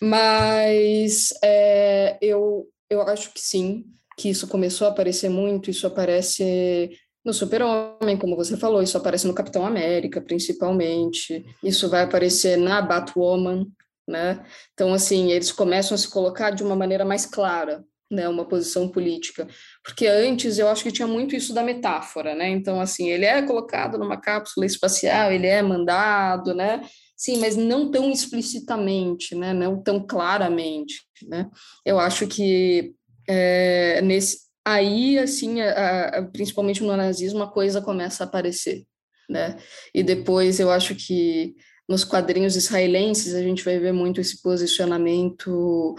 Mas 0.00 1.32
é, 1.42 2.18
eu 2.20 2.66
eu 2.92 3.02
acho 3.02 3.32
que 3.32 3.40
sim, 3.40 3.84
que 4.16 4.28
isso 4.28 4.46
começou 4.46 4.86
a 4.86 4.90
aparecer 4.90 5.28
muito, 5.28 5.70
isso 5.70 5.86
aparece 5.86 6.90
no 7.24 7.32
Super-Homem, 7.32 8.16
como 8.16 8.36
você 8.36 8.56
falou, 8.56 8.82
isso 8.82 8.96
aparece 8.96 9.26
no 9.26 9.34
Capitão 9.34 9.64
América, 9.64 10.20
principalmente, 10.20 11.44
isso 11.62 11.88
vai 11.88 12.02
aparecer 12.02 12.56
na 12.56 12.82
Batwoman, 12.82 13.66
né? 14.08 14.44
Então, 14.72 14.92
assim, 14.92 15.30
eles 15.30 15.52
começam 15.52 15.94
a 15.94 15.98
se 15.98 16.08
colocar 16.08 16.50
de 16.50 16.62
uma 16.62 16.74
maneira 16.74 17.04
mais 17.04 17.24
clara, 17.24 17.84
né, 18.10 18.28
uma 18.28 18.44
posição 18.44 18.88
política, 18.88 19.48
porque 19.82 20.06
antes 20.06 20.58
eu 20.58 20.68
acho 20.68 20.82
que 20.82 20.92
tinha 20.92 21.08
muito 21.08 21.34
isso 21.34 21.54
da 21.54 21.62
metáfora, 21.62 22.34
né? 22.34 22.50
Então, 22.50 22.80
assim, 22.80 23.08
ele 23.08 23.24
é 23.24 23.40
colocado 23.42 23.96
numa 23.96 24.20
cápsula 24.20 24.66
espacial, 24.66 25.32
ele 25.32 25.46
é 25.46 25.62
mandado, 25.62 26.52
né? 26.52 26.82
Sim, 27.22 27.38
mas 27.38 27.54
não 27.54 27.88
tão 27.88 28.10
explicitamente, 28.10 29.36
né? 29.36 29.52
Não 29.54 29.80
tão 29.80 30.04
claramente, 30.04 31.02
né? 31.28 31.48
Eu 31.86 32.00
acho 32.00 32.26
que 32.26 32.96
é, 33.28 34.02
nesse 34.02 34.38
aí, 34.64 35.16
assim, 35.20 35.60
a, 35.60 36.08
a, 36.08 36.22
principalmente 36.24 36.82
no 36.82 36.96
nazismo, 36.96 37.40
a 37.44 37.48
coisa 37.48 37.80
começa 37.80 38.24
a 38.24 38.26
aparecer, 38.26 38.82
né? 39.30 39.56
E 39.94 40.02
depois 40.02 40.58
eu 40.58 40.68
acho 40.68 40.96
que 40.96 41.54
nos 41.88 42.02
quadrinhos 42.02 42.56
israelenses 42.56 43.36
a 43.36 43.42
gente 43.42 43.64
vai 43.64 43.78
ver 43.78 43.92
muito 43.92 44.20
esse 44.20 44.42
posicionamento 44.42 45.94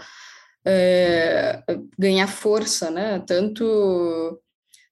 é, 0.62 1.62
ganhar 1.98 2.26
força, 2.26 2.90
né? 2.90 3.18
Tanto 3.26 4.38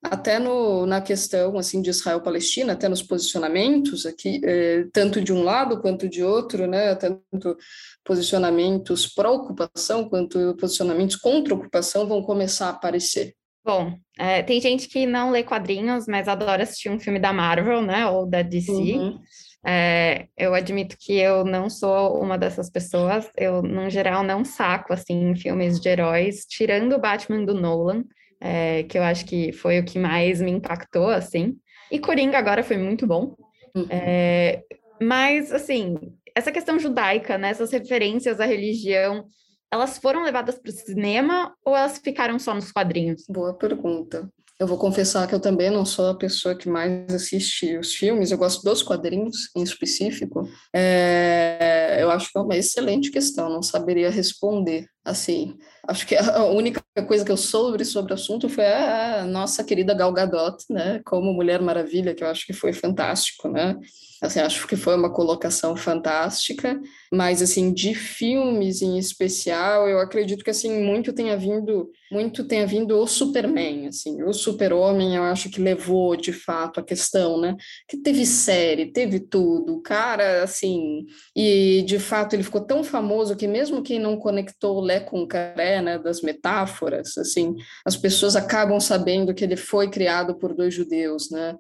até 0.02 0.38
no, 0.38 0.84
na 0.84 1.00
questão 1.00 1.56
assim 1.56 1.80
de 1.80 1.90
Israel-Palestina, 1.90 2.72
até 2.72 2.88
nos 2.88 3.02
posicionamentos 3.02 4.04
aqui, 4.04 4.40
é, 4.44 4.84
tanto 4.92 5.20
de 5.20 5.32
um 5.32 5.42
lado 5.42 5.80
quanto 5.80 6.08
de 6.08 6.22
outro, 6.24 6.66
né, 6.66 6.94
tanto 6.96 7.56
posicionamentos 8.04 9.06
pró-ocupação 9.06 10.08
quanto 10.08 10.56
posicionamentos 10.56 11.16
contra 11.16 11.54
ocupação 11.54 12.06
vão 12.06 12.22
começar 12.22 12.66
a 12.66 12.70
aparecer. 12.70 13.34
Bom, 13.64 13.94
é, 14.18 14.42
tem 14.42 14.60
gente 14.60 14.88
que 14.88 15.06
não 15.06 15.30
lê 15.30 15.44
quadrinhos, 15.44 16.06
mas 16.08 16.26
adora 16.26 16.64
assistir 16.64 16.90
um 16.90 16.98
filme 16.98 17.20
da 17.20 17.32
Marvel, 17.32 17.80
né, 17.80 18.04
ou 18.06 18.26
da 18.26 18.42
DC. 18.42 18.72
Uhum. 18.72 19.20
É, 19.64 20.26
eu 20.36 20.52
admito 20.52 20.96
que 20.98 21.16
eu 21.16 21.44
não 21.44 21.70
sou 21.70 22.20
uma 22.20 22.36
dessas 22.36 22.68
pessoas. 22.68 23.30
Eu, 23.38 23.62
no 23.62 23.88
geral, 23.88 24.24
não 24.24 24.44
saco 24.44 24.92
assim 24.92 25.36
filmes 25.36 25.78
de 25.78 25.88
heróis, 25.88 26.44
tirando 26.44 26.94
o 26.94 26.98
Batman 26.98 27.44
do 27.44 27.54
Nolan 27.54 28.02
é, 28.42 28.82
que 28.82 28.98
eu 28.98 29.04
acho 29.04 29.24
que 29.24 29.52
foi 29.52 29.78
o 29.78 29.84
que 29.84 29.98
mais 29.98 30.40
me 30.40 30.50
impactou, 30.50 31.08
assim. 31.08 31.56
E 31.90 32.00
Coringa 32.00 32.36
agora 32.36 32.64
foi 32.64 32.76
muito 32.76 33.06
bom. 33.06 33.36
Uhum. 33.74 33.86
É, 33.88 34.62
mas, 35.00 35.52
assim, 35.52 35.96
essa 36.34 36.50
questão 36.50 36.78
judaica, 36.78 37.38
né, 37.38 37.50
essas 37.50 37.70
referências 37.70 38.40
à 38.40 38.44
religião, 38.44 39.24
elas 39.72 39.96
foram 39.96 40.24
levadas 40.24 40.58
para 40.58 40.70
o 40.70 40.72
cinema 40.72 41.54
ou 41.64 41.76
elas 41.76 41.98
ficaram 41.98 42.38
só 42.38 42.52
nos 42.52 42.72
quadrinhos? 42.72 43.24
Boa 43.28 43.54
pergunta. 43.54 44.28
Eu 44.58 44.66
vou 44.66 44.78
confessar 44.78 45.26
que 45.26 45.34
eu 45.34 45.40
também 45.40 45.70
não 45.70 45.84
sou 45.84 46.10
a 46.10 46.16
pessoa 46.16 46.54
que 46.54 46.68
mais 46.68 47.12
assiste 47.12 47.76
os 47.78 47.94
filmes, 47.94 48.30
eu 48.30 48.38
gosto 48.38 48.62
dos 48.62 48.82
quadrinhos 48.82 49.50
em 49.56 49.62
específico. 49.62 50.48
É, 50.74 51.98
eu 52.00 52.10
acho 52.10 52.30
que 52.30 52.38
é 52.38 52.40
uma 52.40 52.56
excelente 52.56 53.10
questão, 53.10 53.48
não 53.48 53.62
saberia 53.62 54.10
responder 54.10 54.86
assim. 55.04 55.58
Acho 55.88 56.06
que 56.06 56.14
a 56.16 56.44
única 56.44 56.80
coisa 57.06 57.24
que 57.24 57.32
eu 57.32 57.36
soube 57.36 57.84
sobre 57.84 58.12
o 58.12 58.14
assunto 58.14 58.48
foi 58.48 58.66
a 58.66 59.24
nossa 59.24 59.64
querida 59.64 59.94
Gal 59.94 60.12
Gadot, 60.12 60.64
né, 60.70 61.00
como 61.04 61.32
Mulher 61.32 61.60
Maravilha, 61.60 62.14
que 62.14 62.22
eu 62.22 62.28
acho 62.28 62.46
que 62.46 62.52
foi 62.52 62.72
fantástico, 62.72 63.48
né? 63.48 63.76
Assim, 64.22 64.38
acho 64.38 64.68
que 64.68 64.76
foi 64.76 64.94
uma 64.94 65.12
colocação 65.12 65.76
fantástica, 65.76 66.80
mas 67.12 67.42
assim, 67.42 67.74
de 67.74 67.92
filmes 67.92 68.80
em 68.80 68.96
especial, 68.96 69.88
eu 69.88 69.98
acredito 69.98 70.44
que 70.44 70.50
assim 70.50 70.80
muito 70.80 71.12
tenha 71.12 71.36
vindo, 71.36 71.90
muito 72.08 72.44
tenha 72.44 72.64
vindo 72.64 72.96
o 72.96 73.04
Superman, 73.04 73.88
assim, 73.88 74.22
o 74.22 74.32
Super-Homem, 74.32 75.16
eu 75.16 75.24
acho 75.24 75.50
que 75.50 75.60
levou 75.60 76.14
de 76.14 76.32
fato 76.32 76.78
a 76.78 76.84
questão, 76.84 77.40
né? 77.40 77.56
Que 77.88 77.96
teve 77.96 78.24
série, 78.24 78.92
teve 78.92 79.18
tudo, 79.18 79.82
cara, 79.82 80.44
assim, 80.44 81.04
e 81.34 81.82
de 81.84 81.98
fato 81.98 82.34
ele 82.36 82.44
ficou 82.44 82.60
tão 82.60 82.84
famoso 82.84 83.34
que 83.34 83.48
mesmo 83.48 83.82
quem 83.82 83.98
não 83.98 84.16
conectou 84.16 84.80
Lé 84.92 85.00
com 85.00 85.22
o 85.22 85.26
Caré, 85.26 85.80
né, 85.80 85.98
das 85.98 86.20
metáforas, 86.20 87.16
assim, 87.16 87.56
as 87.84 87.96
pessoas 87.96 88.36
acabam 88.36 88.78
sabendo 88.78 89.34
que 89.34 89.44
ele 89.44 89.56
foi 89.56 89.88
criado 89.88 90.34
por 90.34 90.54
dois 90.54 90.74
judeus, 90.74 91.30
né? 91.30 91.56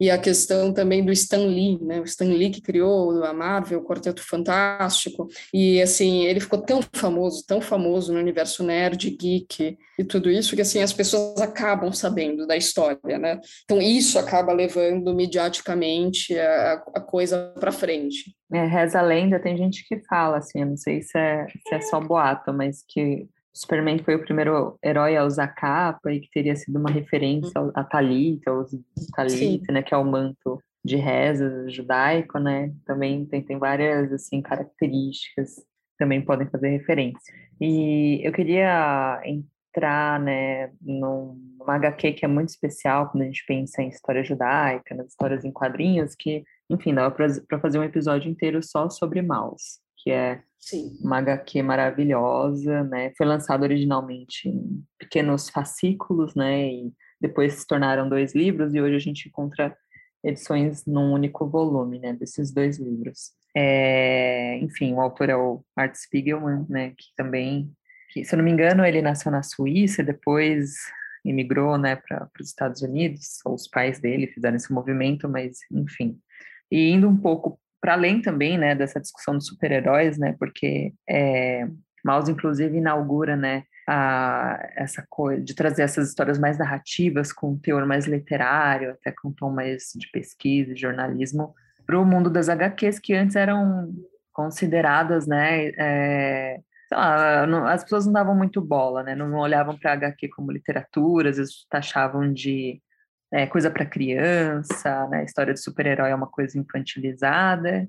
E 0.00 0.10
a 0.10 0.18
questão 0.18 0.72
também 0.72 1.04
do 1.04 1.12
Stan 1.12 1.46
Lee, 1.46 1.78
né? 1.82 2.00
Stan 2.04 2.26
Lee 2.26 2.50
que 2.50 2.60
criou 2.60 3.24
a 3.24 3.32
Marvel, 3.32 3.80
o 3.80 3.84
Quarteto 3.84 4.22
Fantástico, 4.22 5.28
e 5.52 5.82
assim, 5.82 6.24
ele 6.24 6.40
ficou 6.40 6.60
tão 6.60 6.80
famoso, 6.92 7.44
tão 7.46 7.60
famoso 7.60 8.12
no 8.12 8.18
universo 8.18 8.62
nerd, 8.62 9.10
geek 9.10 9.76
e 9.98 10.04
tudo 10.04 10.30
isso, 10.30 10.54
que 10.54 10.62
assim, 10.62 10.82
as 10.82 10.92
pessoas 10.92 11.40
acabam 11.40 11.92
sabendo 11.92 12.46
da 12.46 12.56
história, 12.56 13.18
né? 13.18 13.40
Então 13.64 13.80
isso 13.80 14.18
acaba 14.18 14.52
levando 14.52 15.14
mediaticamente 15.14 16.38
a, 16.38 16.82
a 16.94 17.00
coisa 17.00 17.52
para 17.58 17.72
frente. 17.72 18.36
É, 18.52 18.64
reza 18.64 19.00
a 19.00 19.02
lenda, 19.02 19.40
tem 19.40 19.56
gente 19.56 19.86
que 19.88 20.00
fala 20.04 20.38
assim, 20.38 20.60
eu 20.60 20.66
não 20.66 20.76
sei 20.76 21.02
se 21.02 21.18
é, 21.18 21.46
se 21.48 21.74
é 21.74 21.80
só 21.80 22.00
boato, 22.00 22.52
mas 22.52 22.84
que 22.86 23.22
o 23.54 23.58
Superman 23.58 23.98
foi 23.98 24.14
o 24.14 24.22
primeiro 24.22 24.78
herói 24.84 25.16
a 25.16 25.24
usar 25.24 25.48
capa 25.48 26.12
e 26.12 26.20
que 26.20 26.30
teria 26.30 26.54
sido 26.54 26.78
uma 26.78 26.90
referência 26.90 27.52
a 27.74 27.82
Talita, 27.82 28.52
o 28.52 28.64
Talita, 29.14 29.72
né, 29.72 29.82
que 29.82 29.92
é 29.92 29.96
o 29.96 30.04
manto 30.04 30.60
de 30.84 30.96
reza 30.96 31.68
judaico, 31.68 32.38
né? 32.38 32.72
Também 32.84 33.26
tem, 33.26 33.42
tem 33.42 33.58
várias 33.58 34.12
assim 34.12 34.40
características 34.40 35.56
também 35.98 36.22
podem 36.22 36.46
fazer 36.48 36.68
referência. 36.68 37.34
E 37.60 38.20
eu 38.22 38.32
queria 38.32 39.20
entrar, 39.24 40.20
né, 40.20 40.70
numa 40.80 41.74
HQ 41.74 42.12
que 42.12 42.24
é 42.24 42.28
muito 42.28 42.50
especial 42.50 43.10
quando 43.10 43.22
a 43.22 43.26
gente 43.26 43.44
pensa 43.46 43.82
em 43.82 43.88
história 43.88 44.22
judaica, 44.22 44.94
nas 44.94 45.08
histórias 45.08 45.44
em 45.44 45.52
quadrinhos, 45.52 46.14
que, 46.14 46.44
enfim, 46.70 46.94
dá 46.94 47.10
para 47.10 47.60
fazer 47.60 47.78
um 47.78 47.84
episódio 47.84 48.30
inteiro 48.30 48.62
só 48.62 48.88
sobre 48.88 49.22
Maus, 49.22 49.80
que 49.98 50.10
é 50.10 50.42
Sim. 50.58 50.98
uma 51.00 51.18
HQ 51.18 51.62
maravilhosa, 51.62 52.84
né? 52.84 53.12
Foi 53.16 53.26
lançado 53.26 53.62
originalmente 53.62 54.48
em 54.48 54.84
pequenos 54.98 55.48
fascículos, 55.48 56.34
né? 56.34 56.68
E 56.68 56.92
depois 57.20 57.54
se 57.54 57.66
tornaram 57.66 58.08
dois 58.08 58.34
livros 58.34 58.74
e 58.74 58.80
hoje 58.80 58.96
a 58.96 59.00
gente 59.00 59.28
encontra 59.28 59.76
edições 60.22 60.84
num 60.86 61.12
único 61.12 61.46
volume, 61.46 61.98
né, 61.98 62.12
desses 62.12 62.52
dois 62.52 62.78
livros. 62.78 63.30
É, 63.56 64.58
enfim, 64.58 64.92
o 64.92 65.00
autor 65.00 65.30
é 65.30 65.36
o 65.36 65.64
Art 65.76 65.94
Spiegelman, 65.94 66.66
né, 66.68 66.90
que 66.90 67.06
também, 67.16 67.72
que, 68.12 68.24
se 68.24 68.34
eu 68.34 68.38
não 68.38 68.44
me 68.44 68.50
engano, 68.50 68.84
ele 68.84 69.00
nasceu 69.00 69.30
na 69.30 69.42
Suíça, 69.42 70.02
depois 70.02 70.74
imigrou, 71.24 71.78
né, 71.78 71.96
para 71.96 72.28
os 72.40 72.48
Estados 72.48 72.82
Unidos, 72.82 73.38
ou 73.44 73.54
os 73.54 73.66
pais 73.66 73.98
dele 73.98 74.26
fizeram 74.26 74.56
esse 74.56 74.72
movimento, 74.72 75.28
mas, 75.28 75.58
enfim. 75.72 76.18
E 76.70 76.90
indo 76.90 77.08
um 77.08 77.16
pouco 77.16 77.58
para 77.80 77.92
além 77.92 78.20
também, 78.20 78.58
né, 78.58 78.74
dessa 78.74 79.00
discussão 79.00 79.34
dos 79.34 79.46
super-heróis, 79.46 80.18
né, 80.18 80.34
porque 80.38 80.92
é, 81.08 81.68
Maus, 82.04 82.28
inclusive, 82.28 82.78
inaugura, 82.78 83.36
né, 83.36 83.64
a, 83.88 84.58
essa 84.76 85.04
coisa 85.08 85.42
de 85.42 85.54
trazer 85.54 85.82
essas 85.82 86.08
histórias 86.08 86.38
mais 86.38 86.58
narrativas, 86.58 87.32
com 87.32 87.50
um 87.50 87.58
teor 87.58 87.86
mais 87.86 88.06
literário, 88.06 88.90
até 88.90 89.12
com 89.12 89.28
um 89.28 89.32
tom 89.32 89.50
mais 89.50 89.92
de 89.94 90.08
pesquisa 90.10 90.72
e 90.72 90.76
jornalismo, 90.76 91.54
para 91.86 91.98
o 91.98 92.04
mundo 92.04 92.28
das 92.30 92.48
HQs, 92.48 92.98
que 92.98 93.14
antes 93.14 93.36
eram 93.36 93.92
consideradas, 94.32 95.26
né, 95.26 95.68
é, 95.76 96.60
lá, 96.92 97.46
não, 97.46 97.66
as 97.66 97.82
pessoas 97.82 98.06
não 98.06 98.12
davam 98.12 98.36
muito 98.36 98.60
bola, 98.60 99.02
né, 99.02 99.14
não 99.14 99.32
olhavam 99.34 99.76
para 99.76 99.92
HQ 99.92 100.28
como 100.28 100.52
literatura, 100.52 101.30
às 101.30 101.36
vezes 101.36 101.66
taxavam 101.70 102.32
de 102.32 102.80
é, 103.32 103.46
coisa 103.46 103.70
para 103.70 103.86
criança, 103.86 105.08
né? 105.08 105.20
A 105.20 105.24
história 105.24 105.52
de 105.52 105.60
super-herói 105.60 106.10
é 106.10 106.14
uma 106.14 106.26
coisa 106.26 106.58
infantilizada. 106.58 107.88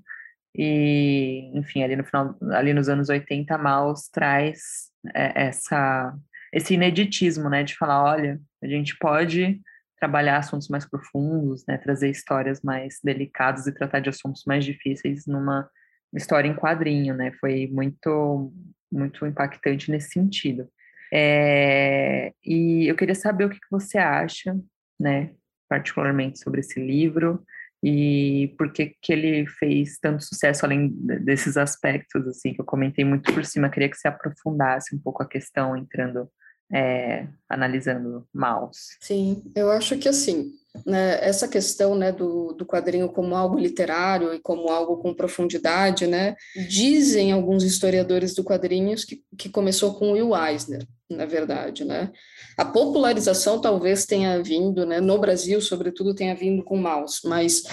E, 0.55 1.51
enfim, 1.53 1.83
ali 1.83 1.95
no 1.95 2.03
final, 2.03 2.35
ali 2.51 2.73
nos 2.73 2.89
anos 2.89 3.09
80, 3.09 3.57
Maus 3.57 4.09
traz 4.09 4.89
é, 5.13 5.47
essa 5.47 6.13
esse 6.51 6.73
ineditismo, 6.73 7.49
né, 7.49 7.63
de 7.63 7.75
falar, 7.75 8.03
olha, 8.03 8.39
a 8.63 8.67
gente 8.67 8.97
pode 8.97 9.59
trabalhar 9.99 10.37
assuntos 10.37 10.69
mais 10.69 10.85
profundos, 10.85 11.65
né, 11.67 11.77
trazer 11.77 12.09
histórias 12.09 12.61
mais 12.61 12.99
delicadas 13.03 13.67
e 13.67 13.73
tratar 13.73 13.99
de 13.99 14.09
assuntos 14.09 14.43
mais 14.45 14.63
difíceis 14.63 15.25
numa 15.27 15.69
história 16.15 16.47
em 16.47 16.55
quadrinho, 16.55 17.13
né, 17.13 17.31
foi 17.39 17.67
muito 17.67 18.53
muito 18.89 19.25
impactante 19.25 19.91
nesse 19.91 20.11
sentido. 20.11 20.69
É, 21.13 22.31
e 22.43 22.87
eu 22.87 22.95
queria 22.95 23.15
saber 23.15 23.45
o 23.45 23.49
que 23.49 23.59
você 23.69 23.97
acha, 23.97 24.57
né, 24.99 25.31
particularmente 25.69 26.39
sobre 26.39 26.61
esse 26.61 26.79
livro 26.79 27.43
e 27.83 28.55
por 28.57 28.71
que 28.71 28.95
que 29.01 29.13
ele 29.13 29.45
fez 29.47 29.99
tanto 29.99 30.23
sucesso 30.23 30.65
além 30.65 30.89
desses 30.89 31.57
aspectos 31.57 32.27
assim 32.27 32.53
que 32.53 32.61
eu 32.61 32.65
comentei 32.65 33.05
muito 33.05 33.31
por 33.31 33.45
cima. 33.45 33.69
Queria 33.69 33.89
que 33.89 33.97
você 33.97 34.07
aprofundasse 34.07 34.95
um 34.95 34.99
pouco 34.99 35.21
a 35.21 35.27
questão 35.27 35.77
entrando 35.77 36.29
é, 36.73 37.27
analisando 37.47 38.27
Maus. 38.33 38.97
Sim, 38.99 39.43
eu 39.55 39.71
acho 39.71 39.97
que 39.97 40.09
assim, 40.09 40.51
né, 40.85 41.17
essa 41.25 41.47
questão 41.47 41.95
né, 41.95 42.11
do, 42.11 42.53
do 42.53 42.65
quadrinho 42.65 43.09
como 43.09 43.35
algo 43.35 43.57
literário 43.57 44.33
e 44.33 44.39
como 44.39 44.69
algo 44.69 44.97
com 44.97 45.13
profundidade, 45.13 46.07
né, 46.07 46.35
dizem 46.67 47.31
alguns 47.31 47.63
historiadores 47.63 48.33
do 48.33 48.43
quadrinhos 48.43 49.05
que, 49.05 49.23
que 49.37 49.49
começou 49.49 49.93
com 49.95 50.11
Will 50.11 50.35
Eisner, 50.35 50.85
na 51.09 51.25
verdade, 51.25 51.85
né. 51.85 52.11
A 52.57 52.65
popularização 52.65 53.61
talvez 53.61 54.05
tenha 54.05 54.41
vindo, 54.43 54.85
né, 54.85 54.99
no 54.99 55.17
Brasil, 55.17 55.61
sobretudo, 55.61 56.13
tenha 56.13 56.35
vindo 56.35 56.63
com 56.63 56.77
Maus, 56.77 57.21
mas 57.23 57.63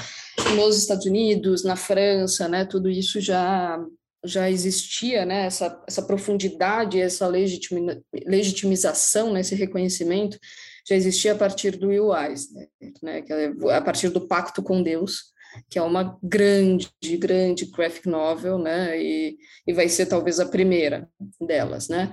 nos 0.56 0.78
Estados 0.78 1.06
Unidos, 1.06 1.64
na 1.64 1.76
França, 1.76 2.48
né, 2.48 2.64
tudo 2.64 2.88
isso 2.88 3.20
já 3.20 3.78
já 4.26 4.50
existia 4.50 5.26
né, 5.26 5.44
essa, 5.44 5.84
essa 5.86 6.00
profundidade, 6.00 6.98
essa 6.98 7.26
legitimi, 7.26 8.02
legitimização, 8.24 9.30
né, 9.30 9.40
esse 9.40 9.54
reconhecimento, 9.54 10.38
já 10.88 10.96
existia 10.96 11.32
a 11.32 11.36
partir 11.36 11.72
do 11.72 11.88
Will 11.88 12.10
Eisner, 12.16 12.68
né, 13.02 13.22
é 13.28 13.76
a 13.76 13.82
partir 13.82 14.08
do 14.08 14.26
Pacto 14.26 14.62
com 14.62 14.82
Deus, 14.82 15.34
que 15.68 15.78
é 15.78 15.82
uma 15.82 16.18
grande, 16.22 16.88
grande 17.18 17.66
graphic 17.66 18.08
novel, 18.08 18.58
né, 18.58 18.98
e, 18.98 19.36
e 19.66 19.72
vai 19.74 19.90
ser 19.90 20.06
talvez 20.06 20.40
a 20.40 20.46
primeira 20.46 21.06
delas, 21.38 21.90
né. 21.90 22.10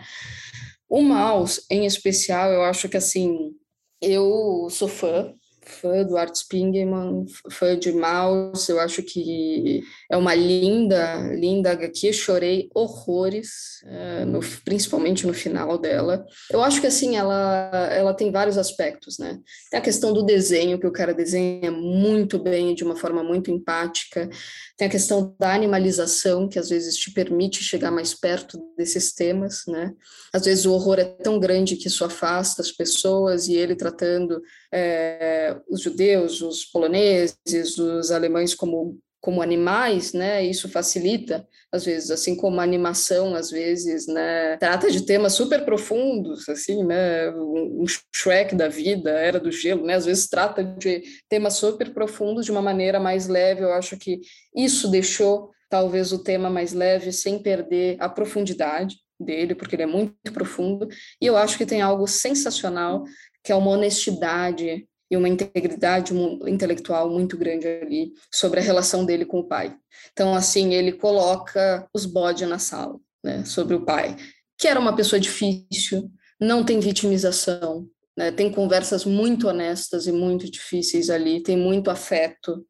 O 0.92 1.02
Maus, 1.02 1.66
em 1.72 1.86
especial, 1.86 2.52
eu 2.52 2.64
acho 2.64 2.90
que, 2.90 2.98
assim, 2.98 3.54
eu 4.02 4.68
sou 4.70 4.90
fã, 4.90 5.34
fã 5.64 6.04
do 6.04 6.18
Art 6.18 6.36
Spiegelman, 6.36 7.26
fã 7.52 7.78
de 7.78 7.92
Maus, 7.92 8.68
eu 8.68 8.80
acho 8.80 9.04
que 9.04 9.84
é 10.10 10.18
uma 10.18 10.34
linda, 10.34 11.34
linda 11.36 11.72
HQ, 11.72 12.14
chorei 12.14 12.70
horrores, 12.74 13.82
é, 13.86 14.26
no, 14.26 14.40
principalmente 14.66 15.28
no 15.28 15.34
final 15.34 15.78
dela. 15.78 16.26
Eu 16.50 16.62
acho 16.62 16.82
que, 16.82 16.88
assim, 16.88 17.16
ela, 17.16 17.70
ela 17.92 18.14
tem 18.14 18.32
vários 18.32 18.58
aspectos, 18.58 19.20
né? 19.20 19.40
Tem 19.70 19.80
a 19.80 19.84
questão 19.84 20.12
do 20.12 20.24
desenho, 20.24 20.80
que 20.80 20.88
o 20.88 20.92
cara 20.92 21.14
desenha 21.14 21.72
muito 21.72 22.40
bem, 22.40 22.74
de 22.74 22.84
uma 22.84 22.96
forma 22.96 23.24
muito 23.24 23.52
empática, 23.52 24.30
tem 24.78 24.88
a 24.88 24.92
questão 24.92 25.36
da 25.40 25.54
animalização, 25.54 26.50
que 26.50 26.58
às 26.58 26.70
vezes 26.70 26.98
te 26.98 27.12
permite 27.12 27.64
chegar 27.64 27.92
mais 27.92 28.16
perto 28.16 28.60
desses 28.76 29.14
temas, 29.14 29.64
né? 29.68 29.94
Às 30.34 30.46
vezes 30.46 30.66
o 30.66 30.74
horror 30.74 31.00
é 31.00 31.06
tão 31.06 31.40
grande 31.40 31.76
que 31.76 31.88
isso 31.88 32.04
afasta 32.04 32.62
as 32.62 32.72
pessoas, 32.72 33.48
e 33.48 33.54
ele 33.54 33.76
tratando 33.76 34.42
é, 34.74 35.58
os 35.70 35.82
judeus, 35.82 36.42
os 36.42 36.66
poloneses, 36.66 37.78
os 37.78 38.12
alemães 38.12 38.54
como 38.56 39.00
como 39.22 39.42
animais, 39.42 40.14
né? 40.14 40.44
Isso 40.44 40.68
facilita, 40.68 41.48
às 41.72 41.86
vezes, 41.86 42.10
assim 42.10 42.36
como 42.36 42.60
a 42.60 42.64
animação, 42.64 43.36
às 43.36 43.52
vezes, 43.52 44.08
né? 44.08 44.58
Trata 44.58 44.90
de 44.90 45.06
temas 45.06 45.34
super 45.34 45.64
profundos, 45.64 46.50
assim, 46.50 46.84
né? 46.84 47.30
Um 47.32 47.86
Shrek 48.14 48.56
da 48.56 48.68
vida, 48.68 49.12
Era 49.12 49.40
do 49.40 49.52
Gelo, 49.52 49.86
né? 49.86 49.94
Às 49.94 50.06
vezes 50.06 50.28
trata 50.28 50.64
de 50.64 51.04
temas 51.30 51.54
super 51.54 51.94
profundos 51.94 52.46
de 52.46 52.52
uma 52.52 52.64
maneira 52.64 53.00
mais 53.00 53.28
leve. 53.28 53.62
Eu 53.62 53.72
acho 53.74 53.96
que 53.96 54.22
isso 54.56 54.90
deixou 54.90 55.52
talvez 55.70 56.12
o 56.12 56.24
tema 56.24 56.50
mais 56.50 56.74
leve, 56.74 57.14
sem 57.14 57.38
perder 57.40 57.98
a 58.00 58.10
profundidade 58.10 58.98
dele, 59.20 59.54
porque 59.54 59.76
ele 59.76 59.84
é 59.84 59.88
muito 59.88 60.34
profundo. 60.34 60.88
E 61.22 61.28
eu 61.28 61.38
acho 61.38 61.58
que 61.58 61.66
tem 61.66 61.82
algo 61.82 62.08
sensacional, 62.08 63.04
que 63.44 63.52
é 63.52 63.56
uma 63.56 63.72
honestidade 63.72 64.88
e 65.10 65.18
uma 65.18 65.28
integridade 65.28 66.14
intelectual 66.48 67.10
muito 67.10 67.38
grande 67.38 67.68
ali 67.68 68.14
sobre 68.32 68.62
a 68.62 68.64
relação 68.64 69.06
dele 69.06 69.26
com 69.26 69.40
o 69.40 69.48
pai. 69.48 69.76
Então, 70.14 70.34
assim, 70.34 70.74
ele 70.74 70.94
coloca 70.94 71.86
os 71.94 72.06
bodes 72.06 72.48
na 72.48 72.58
sala, 72.58 72.98
né, 73.22 73.44
sobre 73.44 73.76
o 73.76 73.84
pai, 73.84 74.16
que 74.58 74.70
era 74.70 74.80
uma 74.80 74.96
pessoa 74.96 75.20
difícil, 75.20 76.10
não 76.40 76.64
tem 76.64 76.80
vitimização, 76.80 77.88
né, 78.18 78.32
tem 78.32 78.50
conversas 78.52 79.04
muito 79.04 79.50
honestas 79.50 80.08
e 80.08 80.14
muito 80.14 80.50
difíceis 80.50 81.10
ali, 81.10 81.44
tem 81.44 81.58
muito 81.58 81.92
afeto, 81.92 82.66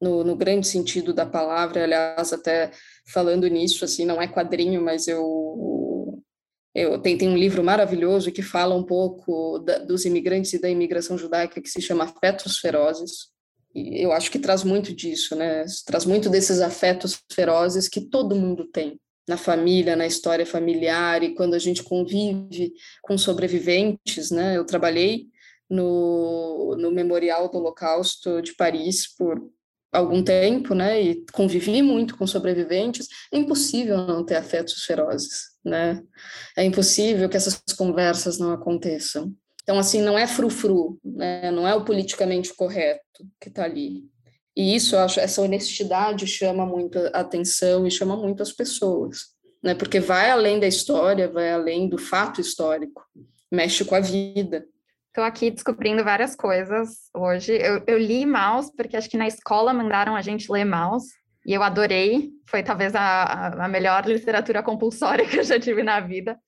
no, 0.00 0.24
no, 0.24 0.34
grande 0.34 0.66
sentido 0.66 1.14
da 1.14 1.24
palavra, 1.24 1.84
aliás, 1.84 2.32
até 2.32 2.72
falando 3.06 3.46
nisso, 3.46 3.84
assim, 3.84 4.04
não 4.04 4.20
é 4.20 4.26
quadrinho, 4.26 4.82
mas 4.82 5.06
eu 5.06 5.20
eu 6.74 6.98
tem 6.98 7.28
um 7.28 7.36
livro 7.36 7.62
maravilhoso 7.62 8.32
que 8.32 8.42
fala 8.42 8.74
um 8.74 8.82
pouco 8.82 9.58
da, 9.58 9.78
dos 9.78 10.04
imigrantes 10.04 10.52
e 10.54 10.60
da 10.60 10.70
imigração 10.70 11.18
judaica 11.18 11.60
que 11.60 11.68
se 11.68 11.82
chama 11.82 12.04
Afetos 12.04 12.58
Ferozes. 12.58 13.30
E 13.74 14.02
eu 14.02 14.12
acho 14.12 14.30
que 14.30 14.38
traz 14.38 14.64
muito 14.64 14.94
disso, 14.94 15.34
né? 15.34 15.64
Traz 15.86 16.04
muito 16.04 16.28
desses 16.30 16.60
afetos 16.60 17.20
ferozes 17.32 17.88
que 17.88 18.00
todo 18.00 18.36
mundo 18.36 18.66
tem 18.66 18.98
na 19.28 19.36
família, 19.36 19.96
na 19.96 20.06
história 20.06 20.44
familiar 20.44 21.22
e 21.22 21.34
quando 21.34 21.54
a 21.54 21.58
gente 21.58 21.82
convive 21.82 22.72
com 23.02 23.16
sobreviventes, 23.16 24.30
né? 24.30 24.56
Eu 24.56 24.64
trabalhei 24.64 25.26
no, 25.70 26.76
no 26.78 26.90
Memorial 26.90 27.50
do 27.50 27.58
Holocausto 27.58 28.42
de 28.42 28.54
Paris 28.54 29.14
por 29.16 29.40
algum 29.92 30.22
tempo, 30.22 30.74
né? 30.74 31.00
E 31.00 31.24
convivi 31.32 31.82
muito 31.82 32.16
com 32.16 32.26
sobreviventes. 32.26 33.06
É 33.32 33.36
impossível 33.36 33.98
não 33.98 34.24
ter 34.24 34.36
afetos 34.36 34.84
ferozes 34.84 35.52
né? 35.64 36.02
É 36.56 36.64
impossível 36.64 37.28
que 37.28 37.36
essas 37.36 37.62
conversas 37.76 38.38
não 38.38 38.52
aconteçam. 38.52 39.32
Então, 39.62 39.78
assim, 39.78 40.02
não 40.02 40.18
é 40.18 40.26
frufru, 40.26 40.98
né? 41.04 41.50
Não 41.50 41.66
é 41.66 41.74
o 41.74 41.84
politicamente 41.84 42.52
correto 42.54 43.24
que 43.40 43.48
está 43.48 43.64
ali. 43.64 44.04
E 44.56 44.74
isso, 44.74 44.96
eu 44.96 45.00
acho, 45.00 45.20
essa 45.20 45.40
honestidade 45.40 46.26
chama 46.26 46.66
muito 46.66 46.98
a 46.98 47.20
atenção 47.20 47.86
e 47.86 47.90
chama 47.90 48.16
muito 48.16 48.42
as 48.42 48.52
pessoas, 48.52 49.28
né? 49.62 49.74
Porque 49.74 50.00
vai 50.00 50.30
além 50.30 50.58
da 50.58 50.66
história, 50.66 51.30
vai 51.30 51.50
além 51.52 51.88
do 51.88 51.96
fato 51.96 52.40
histórico, 52.40 53.02
mexe 53.50 53.84
com 53.84 53.94
a 53.94 54.00
vida. 54.00 54.66
Estou 55.12 55.24
aqui 55.24 55.50
descobrindo 55.50 56.02
várias 56.02 56.34
coisas 56.34 57.10
hoje. 57.14 57.52
Eu, 57.52 57.84
eu 57.86 57.98
li 57.98 58.24
Maus, 58.24 58.72
porque 58.74 58.96
acho 58.96 59.10
que 59.10 59.18
na 59.18 59.26
escola 59.26 59.70
mandaram 59.74 60.16
a 60.16 60.22
gente 60.22 60.50
ler 60.50 60.64
Maus, 60.64 61.02
e 61.44 61.52
eu 61.52 61.62
adorei, 61.62 62.30
foi 62.48 62.62
talvez 62.62 62.94
a, 62.94 63.62
a 63.62 63.68
melhor 63.68 64.06
literatura 64.06 64.62
compulsória 64.62 65.26
que 65.28 65.38
eu 65.38 65.44
já 65.44 65.60
tive 65.60 65.82
na 65.82 66.00
vida. 66.00 66.38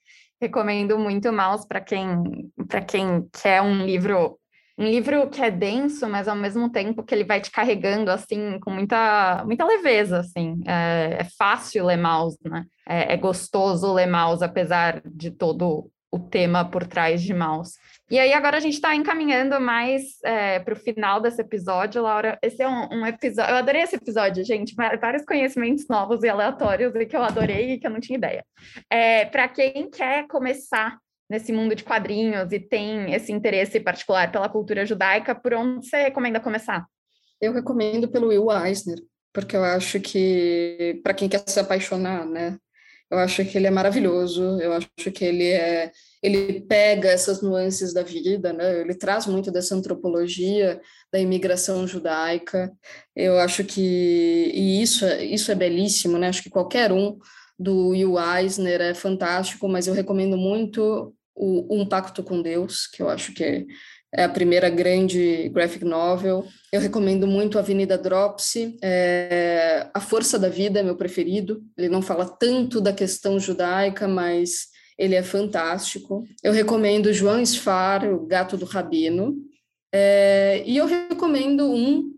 Recomendo 0.40 0.98
muito 0.98 1.30
Maus 1.30 1.66
para 1.66 1.78
quem, 1.78 2.50
quem 2.88 3.28
quer 3.42 3.60
um 3.60 3.84
livro, 3.84 4.38
um 4.78 4.86
livro 4.86 5.28
que 5.28 5.42
é 5.42 5.50
denso, 5.50 6.08
mas 6.08 6.26
ao 6.26 6.34
mesmo 6.34 6.72
tempo 6.72 7.02
que 7.02 7.14
ele 7.14 7.24
vai 7.24 7.42
te 7.42 7.50
carregando 7.50 8.10
assim 8.10 8.58
com 8.60 8.70
muita, 8.70 9.44
muita 9.44 9.66
leveza, 9.66 10.20
assim. 10.20 10.62
É, 10.66 11.18
é 11.20 11.24
fácil 11.36 11.84
ler 11.84 11.98
Maus, 11.98 12.38
né? 12.42 12.64
É, 12.88 13.12
é 13.12 13.16
gostoso 13.18 13.92
ler 13.92 14.06
Maus, 14.06 14.40
apesar 14.40 15.02
de 15.04 15.30
todo 15.30 15.90
o 16.10 16.18
tema 16.18 16.64
por 16.64 16.86
trás 16.86 17.22
de 17.22 17.34
Maus. 17.34 17.72
E 18.10 18.18
aí, 18.18 18.34
agora 18.34 18.58
a 18.58 18.60
gente 18.60 18.74
está 18.74 18.94
encaminhando 18.94 19.58
mais 19.58 20.22
é, 20.22 20.58
para 20.58 20.74
o 20.74 20.76
final 20.76 21.20
desse 21.20 21.40
episódio, 21.40 22.02
Laura. 22.02 22.38
Esse 22.42 22.62
é 22.62 22.68
um, 22.68 23.00
um, 23.00 23.06
episódio. 23.06 23.50
Eu 23.50 23.56
adorei 23.56 23.80
esse 23.80 23.96
episódio, 23.96 24.44
gente. 24.44 24.74
Vários 24.74 25.24
conhecimentos 25.24 25.88
novos 25.88 26.22
e 26.22 26.28
aleatórios 26.28 26.94
e 26.94 27.06
que 27.06 27.16
eu 27.16 27.22
adorei 27.22 27.72
e 27.72 27.78
que 27.78 27.86
eu 27.86 27.90
não 27.90 28.00
tinha 28.00 28.18
ideia. 28.18 28.44
É, 28.90 29.24
para 29.24 29.48
quem 29.48 29.88
quer 29.90 30.26
começar 30.26 30.98
nesse 31.30 31.50
mundo 31.50 31.74
de 31.74 31.82
quadrinhos 31.82 32.52
e 32.52 32.60
tem 32.60 33.14
esse 33.14 33.32
interesse 33.32 33.80
particular 33.80 34.30
pela 34.30 34.50
cultura 34.50 34.84
judaica, 34.84 35.34
por 35.34 35.54
onde 35.54 35.88
você 35.88 36.02
recomenda 36.02 36.38
começar? 36.38 36.86
Eu 37.40 37.54
recomendo 37.54 38.06
pelo 38.08 38.28
Will 38.28 38.50
Eisner, 38.50 38.98
porque 39.32 39.56
eu 39.56 39.64
acho 39.64 39.98
que, 39.98 41.00
para 41.02 41.14
quem 41.14 41.28
quer 41.28 41.42
se 41.46 41.58
apaixonar, 41.58 42.26
né? 42.26 42.58
Eu 43.14 43.20
acho 43.20 43.44
que 43.44 43.56
ele 43.56 43.66
é 43.66 43.70
maravilhoso, 43.70 44.42
eu 44.60 44.72
acho 44.72 44.88
que 45.12 45.24
ele 45.24 45.48
é 45.48 45.92
ele 46.22 46.62
pega 46.62 47.10
essas 47.10 47.42
nuances 47.42 47.92
da 47.92 48.02
vida, 48.02 48.50
né? 48.52 48.80
Ele 48.80 48.94
traz 48.94 49.26
muito 49.26 49.50
dessa 49.52 49.74
antropologia 49.74 50.80
da 51.12 51.18
imigração 51.18 51.86
judaica. 51.86 52.72
Eu 53.14 53.38
acho 53.38 53.62
que 53.62 54.50
e 54.54 54.82
isso 54.82 55.06
isso 55.06 55.52
é 55.52 55.54
belíssimo, 55.54 56.18
né? 56.18 56.28
Acho 56.28 56.42
que 56.42 56.50
qualquer 56.50 56.92
um 56.92 57.18
do 57.58 57.90
Will 57.90 58.16
Eisner 58.18 58.80
é 58.80 58.94
fantástico, 58.94 59.68
mas 59.68 59.86
eu 59.86 59.94
recomendo 59.94 60.36
muito 60.36 61.14
o 61.34 61.76
Um 61.76 61.86
Pacto 61.86 62.22
com 62.22 62.40
Deus, 62.40 62.86
que 62.86 63.02
eu 63.02 63.08
acho 63.08 63.32
que 63.32 63.66
é, 64.16 64.24
a 64.24 64.28
primeira 64.28 64.70
grande 64.70 65.48
graphic 65.48 65.84
novel. 65.84 66.46
Eu 66.72 66.80
recomendo 66.80 67.26
muito 67.26 67.58
Avenida 67.58 67.98
Dropsy, 67.98 68.76
é, 68.82 69.88
A 69.92 70.00
Força 70.00 70.38
da 70.38 70.48
Vida 70.48 70.80
é 70.80 70.82
meu 70.82 70.96
preferido. 70.96 71.62
Ele 71.76 71.88
não 71.88 72.00
fala 72.00 72.28
tanto 72.28 72.80
da 72.80 72.92
questão 72.92 73.38
judaica, 73.40 74.06
mas 74.06 74.68
ele 74.96 75.16
é 75.16 75.22
fantástico. 75.22 76.24
Eu 76.42 76.52
recomendo 76.52 77.12
João 77.12 77.44
Sfar, 77.44 78.08
O 78.08 78.24
Gato 78.26 78.56
do 78.56 78.64
Rabino. 78.64 79.34
É, 79.92 80.62
e 80.64 80.76
eu 80.76 80.86
recomendo 80.86 81.68
um 81.70 82.14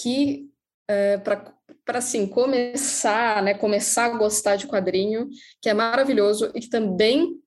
que, 0.00 0.48
é, 0.88 1.18
para 1.18 1.98
assim, 1.98 2.26
começar, 2.26 3.42
né, 3.42 3.54
começar 3.54 4.06
a 4.06 4.16
gostar 4.16 4.56
de 4.56 4.66
quadrinho, 4.66 5.28
que 5.60 5.68
é 5.68 5.74
maravilhoso 5.74 6.50
e 6.54 6.60
que 6.60 6.68
também 6.68 7.38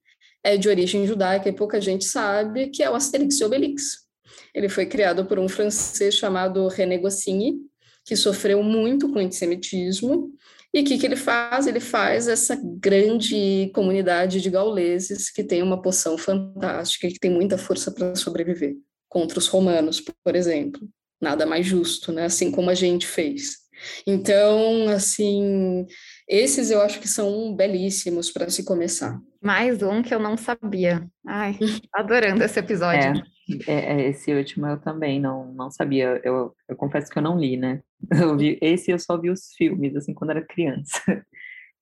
é 0.43 0.57
de 0.57 0.69
origem 0.69 1.05
judaica 1.05 1.49
e 1.49 1.53
pouca 1.53 1.79
gente 1.81 2.05
sabe, 2.05 2.67
que 2.67 2.83
é 2.83 2.89
o 2.89 2.95
Asterix 2.95 3.39
e 3.39 3.43
Obelix. 3.43 4.07
Ele 4.53 4.69
foi 4.69 4.85
criado 4.85 5.25
por 5.25 5.39
um 5.39 5.47
francês 5.47 6.15
chamado 6.15 6.67
René 6.67 6.97
Goscinny, 6.97 7.57
que 8.05 8.15
sofreu 8.15 8.63
muito 8.63 9.09
com 9.11 9.19
o 9.19 9.21
antissemitismo, 9.21 10.31
e 10.73 10.81
o 10.81 10.83
que, 10.83 10.97
que 10.97 11.05
ele 11.05 11.15
faz? 11.15 11.65
Ele 11.65 11.79
faz 11.79 12.27
essa 12.27 12.59
grande 12.61 13.71
comunidade 13.73 14.41
de 14.41 14.49
gauleses 14.49 15.29
que 15.29 15.43
tem 15.43 15.63
uma 15.63 15.81
poção 15.81 16.17
fantástica 16.17 17.07
e 17.07 17.13
que 17.13 17.19
tem 17.19 17.31
muita 17.31 17.57
força 17.57 17.91
para 17.91 18.15
sobreviver 18.15 18.75
contra 19.09 19.39
os 19.39 19.47
romanos, 19.47 20.01
por 20.01 20.35
exemplo. 20.35 20.87
Nada 21.19 21.45
mais 21.45 21.65
justo, 21.65 22.11
né? 22.11 22.25
Assim 22.25 22.51
como 22.51 22.69
a 22.69 22.75
gente 22.75 23.07
fez. 23.07 23.57
Então, 24.05 24.89
assim, 24.89 25.85
esses 26.27 26.69
eu 26.69 26.81
acho 26.81 26.99
que 26.99 27.07
são 27.07 27.55
belíssimos 27.55 28.29
para 28.29 28.49
se 28.49 28.65
começar. 28.65 29.19
Mais 29.41 29.81
um 29.81 30.01
que 30.01 30.13
eu 30.13 30.19
não 30.19 30.35
sabia. 30.35 31.07
Ai, 31.25 31.57
adorando 31.93 32.43
esse 32.43 32.59
episódio. 32.59 33.23
É, 33.67 33.73
é, 33.73 34.01
é, 34.01 34.09
esse 34.09 34.33
último 34.33 34.67
eu 34.67 34.77
também 34.79 35.19
não, 35.19 35.53
não 35.53 35.71
sabia. 35.71 36.19
Eu, 36.23 36.53
eu 36.67 36.75
confesso 36.75 37.09
que 37.09 37.17
eu 37.17 37.23
não 37.23 37.39
li, 37.39 37.55
né? 37.55 37.81
Eu 38.21 38.37
vi, 38.37 38.59
esse 38.61 38.91
eu 38.91 38.99
só 38.99 39.19
vi 39.19 39.31
os 39.31 39.53
filmes, 39.57 39.95
assim, 39.95 40.13
quando 40.13 40.29
era 40.29 40.45
criança. 40.45 41.01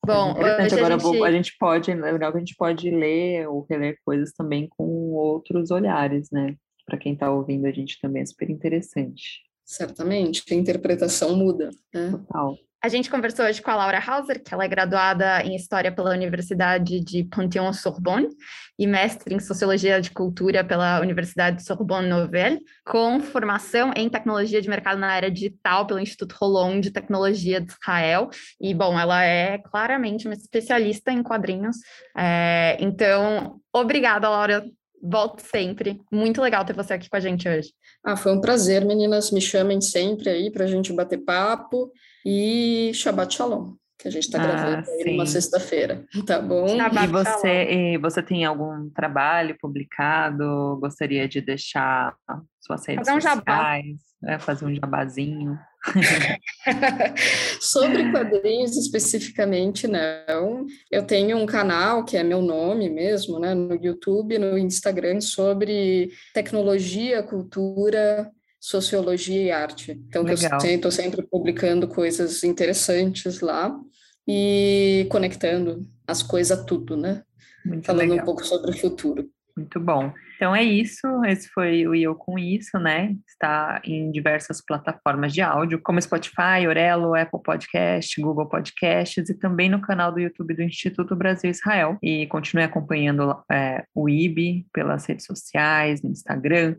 Bom, 0.06 0.30
é 0.38 0.64
agora 0.64 0.96
a 0.96 0.98
gente... 0.98 1.24
a 1.24 1.32
gente 1.32 1.58
pode, 1.58 1.92
é 1.92 1.96
legal 1.96 2.32
que 2.32 2.38
a 2.38 2.40
gente 2.40 2.56
pode 2.56 2.90
ler 2.90 3.50
ou 3.50 3.66
reler 3.70 3.98
coisas 4.06 4.32
também 4.32 4.70
com 4.70 5.12
outros 5.12 5.72
olhares, 5.72 6.30
né? 6.32 6.56
Para 6.86 6.98
quem 6.98 7.14
está 7.14 7.30
ouvindo 7.32 7.66
a 7.66 7.72
gente 7.72 8.00
também 8.00 8.22
é 8.22 8.26
super 8.26 8.50
interessante. 8.50 9.42
Certamente, 9.66 10.44
a 10.54 10.56
interpretação 10.56 11.36
muda. 11.36 11.72
Né? 11.94 12.12
Total. 12.12 12.56
A 12.82 12.88
gente 12.88 13.10
conversou 13.10 13.46
hoje 13.46 13.62
com 13.62 13.72
a 13.72 13.76
Laura 13.76 14.00
Hauser, 14.00 14.44
que 14.44 14.54
ela 14.54 14.64
é 14.64 14.68
graduada 14.68 15.42
em 15.42 15.56
História 15.56 15.92
pela 15.92 16.12
Universidade 16.12 17.00
de 17.00 17.24
Panthéon-Sorbonne 17.24 18.30
e 18.78 18.86
mestre 18.86 19.34
em 19.34 19.40
Sociologia 19.40 20.00
de 20.00 20.12
Cultura 20.12 20.64
pela 20.64 21.00
Universidade 21.00 21.58
de 21.58 21.64
Sorbonne 21.64 22.08
Nouvelle, 22.08 22.60
com 22.86 23.20
formação 23.22 23.92
em 23.96 24.08
Tecnologia 24.08 24.62
de 24.62 24.70
Mercado 24.70 25.00
na 25.00 25.08
área 25.08 25.32
digital 25.32 25.88
pelo 25.88 26.00
Instituto 26.00 26.36
Rolon 26.40 26.80
de 26.80 26.92
Tecnologia 26.92 27.60
de 27.60 27.72
Israel. 27.72 28.30
E, 28.62 28.72
bom, 28.74 29.00
ela 29.00 29.24
é 29.24 29.58
claramente 29.58 30.28
uma 30.28 30.36
especialista 30.36 31.12
em 31.12 31.24
quadrinhos. 31.24 31.78
É, 32.16 32.78
então, 32.80 33.60
obrigada, 33.74 34.30
Laura. 34.30 34.64
Volte 35.02 35.42
sempre. 35.42 36.02
Muito 36.12 36.42
legal 36.42 36.64
ter 36.64 36.74
você 36.74 36.94
aqui 36.94 37.10
com 37.10 37.18
a 37.18 37.20
gente 37.20 37.50
hoje. 37.50 37.70
Ah, 38.04 38.16
foi 38.16 38.32
um 38.32 38.42
prazer, 38.42 38.86
meninas. 38.86 39.32
Me 39.32 39.42
chamem 39.42 39.82
sempre 39.82 40.30
aí 40.30 40.52
para 40.52 40.66
a 40.66 40.68
gente 40.68 40.94
bater 40.94 41.18
papo 41.18 41.92
e 42.26 42.92
Shabbat 42.94 43.36
Shalom, 43.36 43.76
que 44.00 44.08
a 44.08 44.12
gente 44.12 44.24
está 44.24 44.42
ah, 44.42 44.48
gravando 44.48 44.90
aí 44.90 45.12
numa 45.12 45.26
sexta-feira, 45.26 46.04
tá 46.26 46.42
bom? 46.42 46.68
Shabbat 46.68 47.04
e 47.04 47.08
você, 47.08 47.64
e 47.64 47.98
você 47.98 48.24
tem 48.24 48.44
algum 48.44 48.90
trabalho 48.90 49.56
publicado? 49.62 50.78
Gostaria 50.82 51.28
de 51.28 51.40
deixar 51.40 52.16
suas 52.60 52.86
redes 52.88 53.08
fazer 53.08 53.18
um 53.18 53.22
sociais? 53.22 53.86
É, 54.26 54.40
fazer 54.40 54.66
um 54.66 54.74
jabazinho. 54.74 55.60
Sobre 57.62 58.12
quadrinhos 58.12 58.76
especificamente, 58.76 59.88
não. 59.88 60.66
Eu 60.90 61.06
tenho 61.06 61.38
um 61.38 61.46
canal 61.46 62.04
que 62.04 62.18
é 62.18 62.24
meu 62.24 62.42
nome 62.42 62.90
mesmo, 62.90 63.40
né, 63.40 63.54
no 63.54 63.76
YouTube, 63.76 64.40
no 64.40 64.58
Instagram, 64.58 65.22
sobre 65.22 66.10
tecnologia, 66.34 67.22
cultura, 67.22 68.32
sociologia 68.66 69.44
e 69.44 69.52
arte. 69.52 69.92
Então, 69.92 70.24
Legal. 70.24 70.60
eu 70.64 70.76
estou 70.76 70.90
sempre 70.90 71.22
publicando 71.22 71.88
coisas 71.88 72.44
interessantes 72.44 73.40
lá 73.40 73.72
e 74.28 75.06
conectando 75.12 75.88
as 76.08 76.24
coisas 76.24 76.58
a 76.58 76.64
tudo, 76.64 76.98
né? 76.98 77.22
Muito 77.64 77.86
Falando 77.86 78.10
legal. 78.10 78.24
um 78.24 78.26
pouco 78.26 78.44
sobre 78.44 78.72
o 78.72 78.78
futuro. 78.78 79.30
Muito 79.56 79.80
bom. 79.80 80.12
Então 80.36 80.54
é 80.54 80.64
isso, 80.64 81.08
esse 81.26 81.48
foi 81.50 81.88
o 81.88 81.96
Eu 81.96 82.16
Com 82.16 82.38
Isso, 82.38 82.78
né? 82.80 83.16
Está 83.28 83.80
em 83.86 84.12
diversas 84.12 84.62
plataformas 84.66 85.32
de 85.32 85.42
áudio, 85.42 85.80
como 85.82 86.02
Spotify, 86.02 86.68
Orelo, 86.68 87.16
Apple 87.16 87.42
Podcast, 87.42 88.20
Google 88.20 88.50
Podcasts 88.50 89.30
e 89.30 89.38
também 89.38 89.70
no 89.70 89.80
canal 89.80 90.12
do 90.12 90.20
YouTube 90.20 90.56
do 90.56 90.64
Instituto 90.64 91.16
Brasil 91.16 91.52
Israel. 91.52 91.98
E 92.02 92.26
continue 92.28 92.66
acompanhando 92.66 93.38
é, 93.50 93.86
o 93.94 94.10
IB 94.10 94.66
pelas 94.74 95.06
redes 95.06 95.26
sociais, 95.26 96.02
no 96.02 96.10
Instagram. 96.10 96.76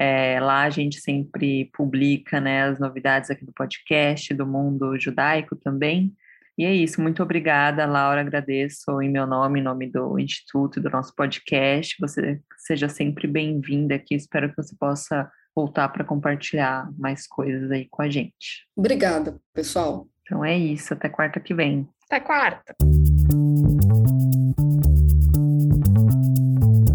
É, 0.00 0.40
lá 0.40 0.62
a 0.62 0.70
gente 0.70 0.98
sempre 0.98 1.66
publica 1.74 2.40
né, 2.40 2.62
as 2.62 2.78
novidades 2.78 3.30
aqui 3.30 3.44
do 3.44 3.52
podcast, 3.52 4.32
do 4.32 4.46
mundo 4.46 4.98
judaico 4.98 5.54
também. 5.54 6.16
E 6.56 6.64
é 6.64 6.74
isso, 6.74 7.02
muito 7.02 7.22
obrigada, 7.22 7.84
Laura. 7.84 8.22
Agradeço 8.22 9.02
em 9.02 9.10
meu 9.10 9.26
nome, 9.26 9.60
em 9.60 9.62
nome 9.62 9.86
do 9.86 10.18
Instituto 10.18 10.78
e 10.78 10.82
do 10.82 10.88
nosso 10.88 11.14
podcast. 11.14 11.96
Você 12.00 12.40
seja 12.56 12.88
sempre 12.88 13.26
bem-vinda 13.26 13.94
aqui. 13.94 14.14
Espero 14.14 14.48
que 14.48 14.56
você 14.56 14.74
possa 14.74 15.30
voltar 15.54 15.90
para 15.90 16.04
compartilhar 16.04 16.88
mais 16.98 17.26
coisas 17.26 17.70
aí 17.70 17.86
com 17.90 18.00
a 18.00 18.08
gente. 18.08 18.66
Obrigada, 18.74 19.38
pessoal. 19.52 20.08
Então 20.22 20.42
é 20.42 20.56
isso, 20.56 20.94
até 20.94 21.10
quarta 21.10 21.40
que 21.40 21.52
vem. 21.52 21.86
Até 22.06 22.20
quarta. 22.20 22.74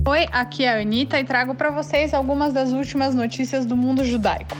Oi, 0.07 0.27
aqui 0.31 0.63
é 0.63 0.71
a 0.71 0.79
Anitta 0.79 1.19
e 1.19 1.23
trago 1.23 1.55
para 1.55 1.71
vocês 1.71 2.13
algumas 2.13 2.53
das 2.53 2.71
últimas 2.71 3.15
notícias 3.15 3.65
do 3.65 3.75
mundo 3.75 4.05
judaico. 4.05 4.55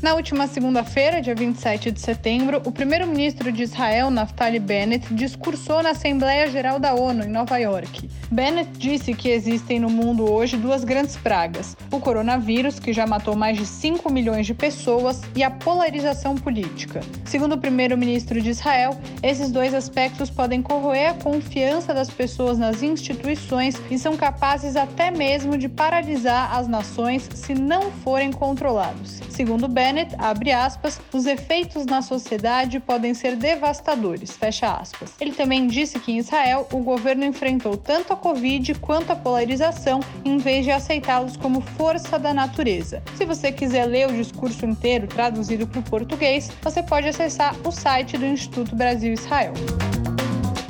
Na 0.00 0.14
última 0.14 0.46
segunda-feira, 0.46 1.20
dia 1.20 1.34
27 1.34 1.90
de 1.90 2.00
setembro, 2.00 2.62
o 2.64 2.70
primeiro-ministro 2.70 3.50
de 3.50 3.64
Israel, 3.64 4.12
Naftali 4.12 4.60
Bennett, 4.60 5.12
discursou 5.12 5.82
na 5.82 5.90
Assembleia 5.90 6.48
Geral 6.48 6.78
da 6.78 6.94
ONU, 6.94 7.24
em 7.24 7.28
Nova 7.28 7.58
York. 7.58 8.08
Bennett 8.30 8.70
disse 8.78 9.12
que 9.12 9.28
existem 9.28 9.80
no 9.80 9.90
mundo 9.90 10.30
hoje 10.30 10.56
duas 10.56 10.84
grandes 10.84 11.16
pragas: 11.16 11.76
o 11.90 11.98
coronavírus, 11.98 12.78
que 12.78 12.92
já 12.92 13.08
matou 13.08 13.34
mais 13.34 13.58
de 13.58 13.66
5 13.66 14.12
milhões 14.12 14.46
de 14.46 14.54
pessoas, 14.54 15.20
e 15.34 15.42
a 15.42 15.50
polarização 15.50 16.36
política. 16.36 17.00
Segundo 17.24 17.56
o 17.56 17.58
primeiro-ministro 17.58 18.40
de 18.40 18.50
Israel, 18.50 18.96
esses 19.20 19.50
dois 19.50 19.74
aspectos 19.74 20.30
podem 20.30 20.62
corroer 20.62 21.10
a 21.10 21.14
confiança 21.14 21.92
das 21.92 22.08
pessoas 22.08 22.56
nas 22.56 22.84
instituições 22.84 23.74
e 23.90 23.98
são 23.98 24.16
capazes 24.16 24.76
até 24.76 25.10
mesmo 25.10 25.58
de 25.58 25.68
paralisar 25.68 26.54
as 26.54 26.68
nações 26.68 27.28
se 27.34 27.52
não 27.52 27.90
forem 27.90 28.30
controlados. 28.30 29.20
Segundo 29.30 29.66
Bennett, 29.66 29.87
Bennett, 29.88 30.14
abre 30.18 30.52
aspas, 30.52 31.00
os 31.14 31.24
efeitos 31.24 31.86
na 31.86 32.02
sociedade 32.02 32.78
podem 32.78 33.14
ser 33.14 33.36
devastadores, 33.36 34.32
fecha 34.32 34.70
aspas. 34.70 35.14
Ele 35.18 35.32
também 35.32 35.66
disse 35.66 35.98
que 35.98 36.12
em 36.12 36.18
Israel 36.18 36.68
o 36.70 36.80
governo 36.80 37.24
enfrentou 37.24 37.74
tanto 37.74 38.12
a 38.12 38.16
Covid 38.16 38.74
quanto 38.74 39.12
a 39.12 39.16
polarização 39.16 40.00
em 40.26 40.36
vez 40.36 40.66
de 40.66 40.70
aceitá-los 40.70 41.38
como 41.38 41.62
força 41.62 42.18
da 42.18 42.34
natureza. 42.34 43.02
Se 43.16 43.24
você 43.24 43.50
quiser 43.50 43.86
ler 43.86 44.10
o 44.10 44.12
discurso 44.12 44.66
inteiro 44.66 45.06
traduzido 45.06 45.66
para 45.66 45.80
o 45.80 45.82
português, 45.82 46.50
você 46.60 46.82
pode 46.82 47.08
acessar 47.08 47.56
o 47.66 47.72
site 47.72 48.18
do 48.18 48.26
Instituto 48.26 48.76
Brasil 48.76 49.14
Israel. 49.14 49.54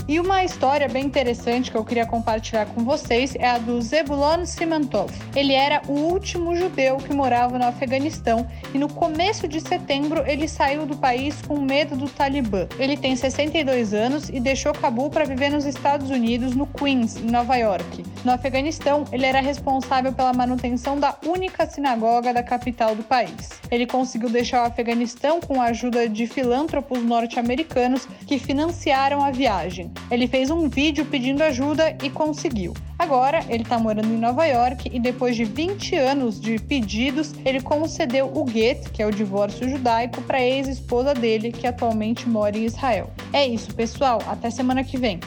E 0.08 0.18
uma 0.18 0.42
história 0.42 0.88
bem 0.88 1.04
interessante 1.04 1.70
que 1.70 1.76
eu 1.76 1.84
queria 1.84 2.06
compartilhar 2.06 2.64
com 2.64 2.82
vocês 2.82 3.34
é 3.34 3.46
a 3.46 3.58
do 3.58 3.78
Zebulon 3.82 4.46
Simantov. 4.46 5.12
Ele 5.36 5.52
era 5.52 5.82
o 5.86 5.92
último 5.92 6.56
judeu 6.56 6.96
que 6.96 7.12
morava 7.12 7.58
no 7.58 7.66
Afeganistão 7.66 8.48
e 8.72 8.78
no 8.78 8.88
começo 8.88 9.46
de 9.46 9.60
setembro 9.60 10.24
ele 10.26 10.48
saiu 10.48 10.86
do 10.86 10.96
país 10.96 11.42
com 11.42 11.60
medo 11.60 11.94
do 11.94 12.08
Talibã. 12.08 12.66
Ele 12.78 12.96
tem 12.96 13.14
62 13.14 13.92
anos 13.92 14.30
e 14.30 14.40
deixou 14.40 14.72
Cabul 14.72 15.10
para 15.10 15.26
viver 15.26 15.50
nos 15.50 15.66
Estados 15.66 16.08
Unidos, 16.08 16.56
no 16.56 16.66
Queens, 16.66 17.18
em 17.18 17.30
Nova 17.30 17.56
York. 17.56 18.02
No 18.24 18.32
Afeganistão, 18.32 19.04
ele 19.12 19.26
era 19.26 19.42
responsável 19.42 20.14
pela 20.14 20.32
manutenção 20.32 20.98
da 20.98 21.18
única 21.26 21.68
sinagoga 21.68 22.32
da 22.32 22.42
capital 22.42 22.94
do 22.94 23.02
país. 23.02 23.50
Ele 23.70 23.86
conseguiu 23.86 24.30
deixar 24.30 24.62
o 24.62 24.66
Afeganistão 24.66 25.38
com 25.38 25.60
a 25.60 25.66
ajuda 25.66 26.08
de 26.08 26.26
filântropos 26.26 27.02
norte-americanos 27.02 28.08
que 28.26 28.38
financiaram 28.38 29.22
a 29.22 29.30
viagem. 29.30 29.92
Ele 30.10 30.26
fez 30.26 30.50
um 30.50 30.68
vídeo 30.68 31.04
pedindo 31.04 31.42
ajuda 31.42 31.96
e 32.02 32.10
conseguiu. 32.10 32.74
Agora, 32.98 33.44
ele 33.48 33.62
está 33.62 33.78
morando 33.78 34.08
em 34.08 34.18
Nova 34.18 34.44
York 34.44 34.90
e 34.92 34.98
depois 34.98 35.36
de 35.36 35.44
20 35.44 35.94
anos 35.94 36.40
de 36.40 36.58
pedidos, 36.58 37.34
ele 37.44 37.60
concedeu 37.60 38.26
o 38.26 38.44
get, 38.48 38.90
que 38.90 39.02
é 39.02 39.06
o 39.06 39.10
divórcio 39.10 39.68
judaico, 39.68 40.20
para 40.22 40.38
a 40.38 40.42
ex-esposa 40.42 41.14
dele, 41.14 41.52
que 41.52 41.66
atualmente 41.66 42.28
mora 42.28 42.56
em 42.56 42.64
Israel. 42.64 43.10
É 43.32 43.46
isso, 43.46 43.74
pessoal. 43.74 44.20
Até 44.26 44.50
semana 44.50 44.82
que 44.82 44.96
vem. 44.96 45.20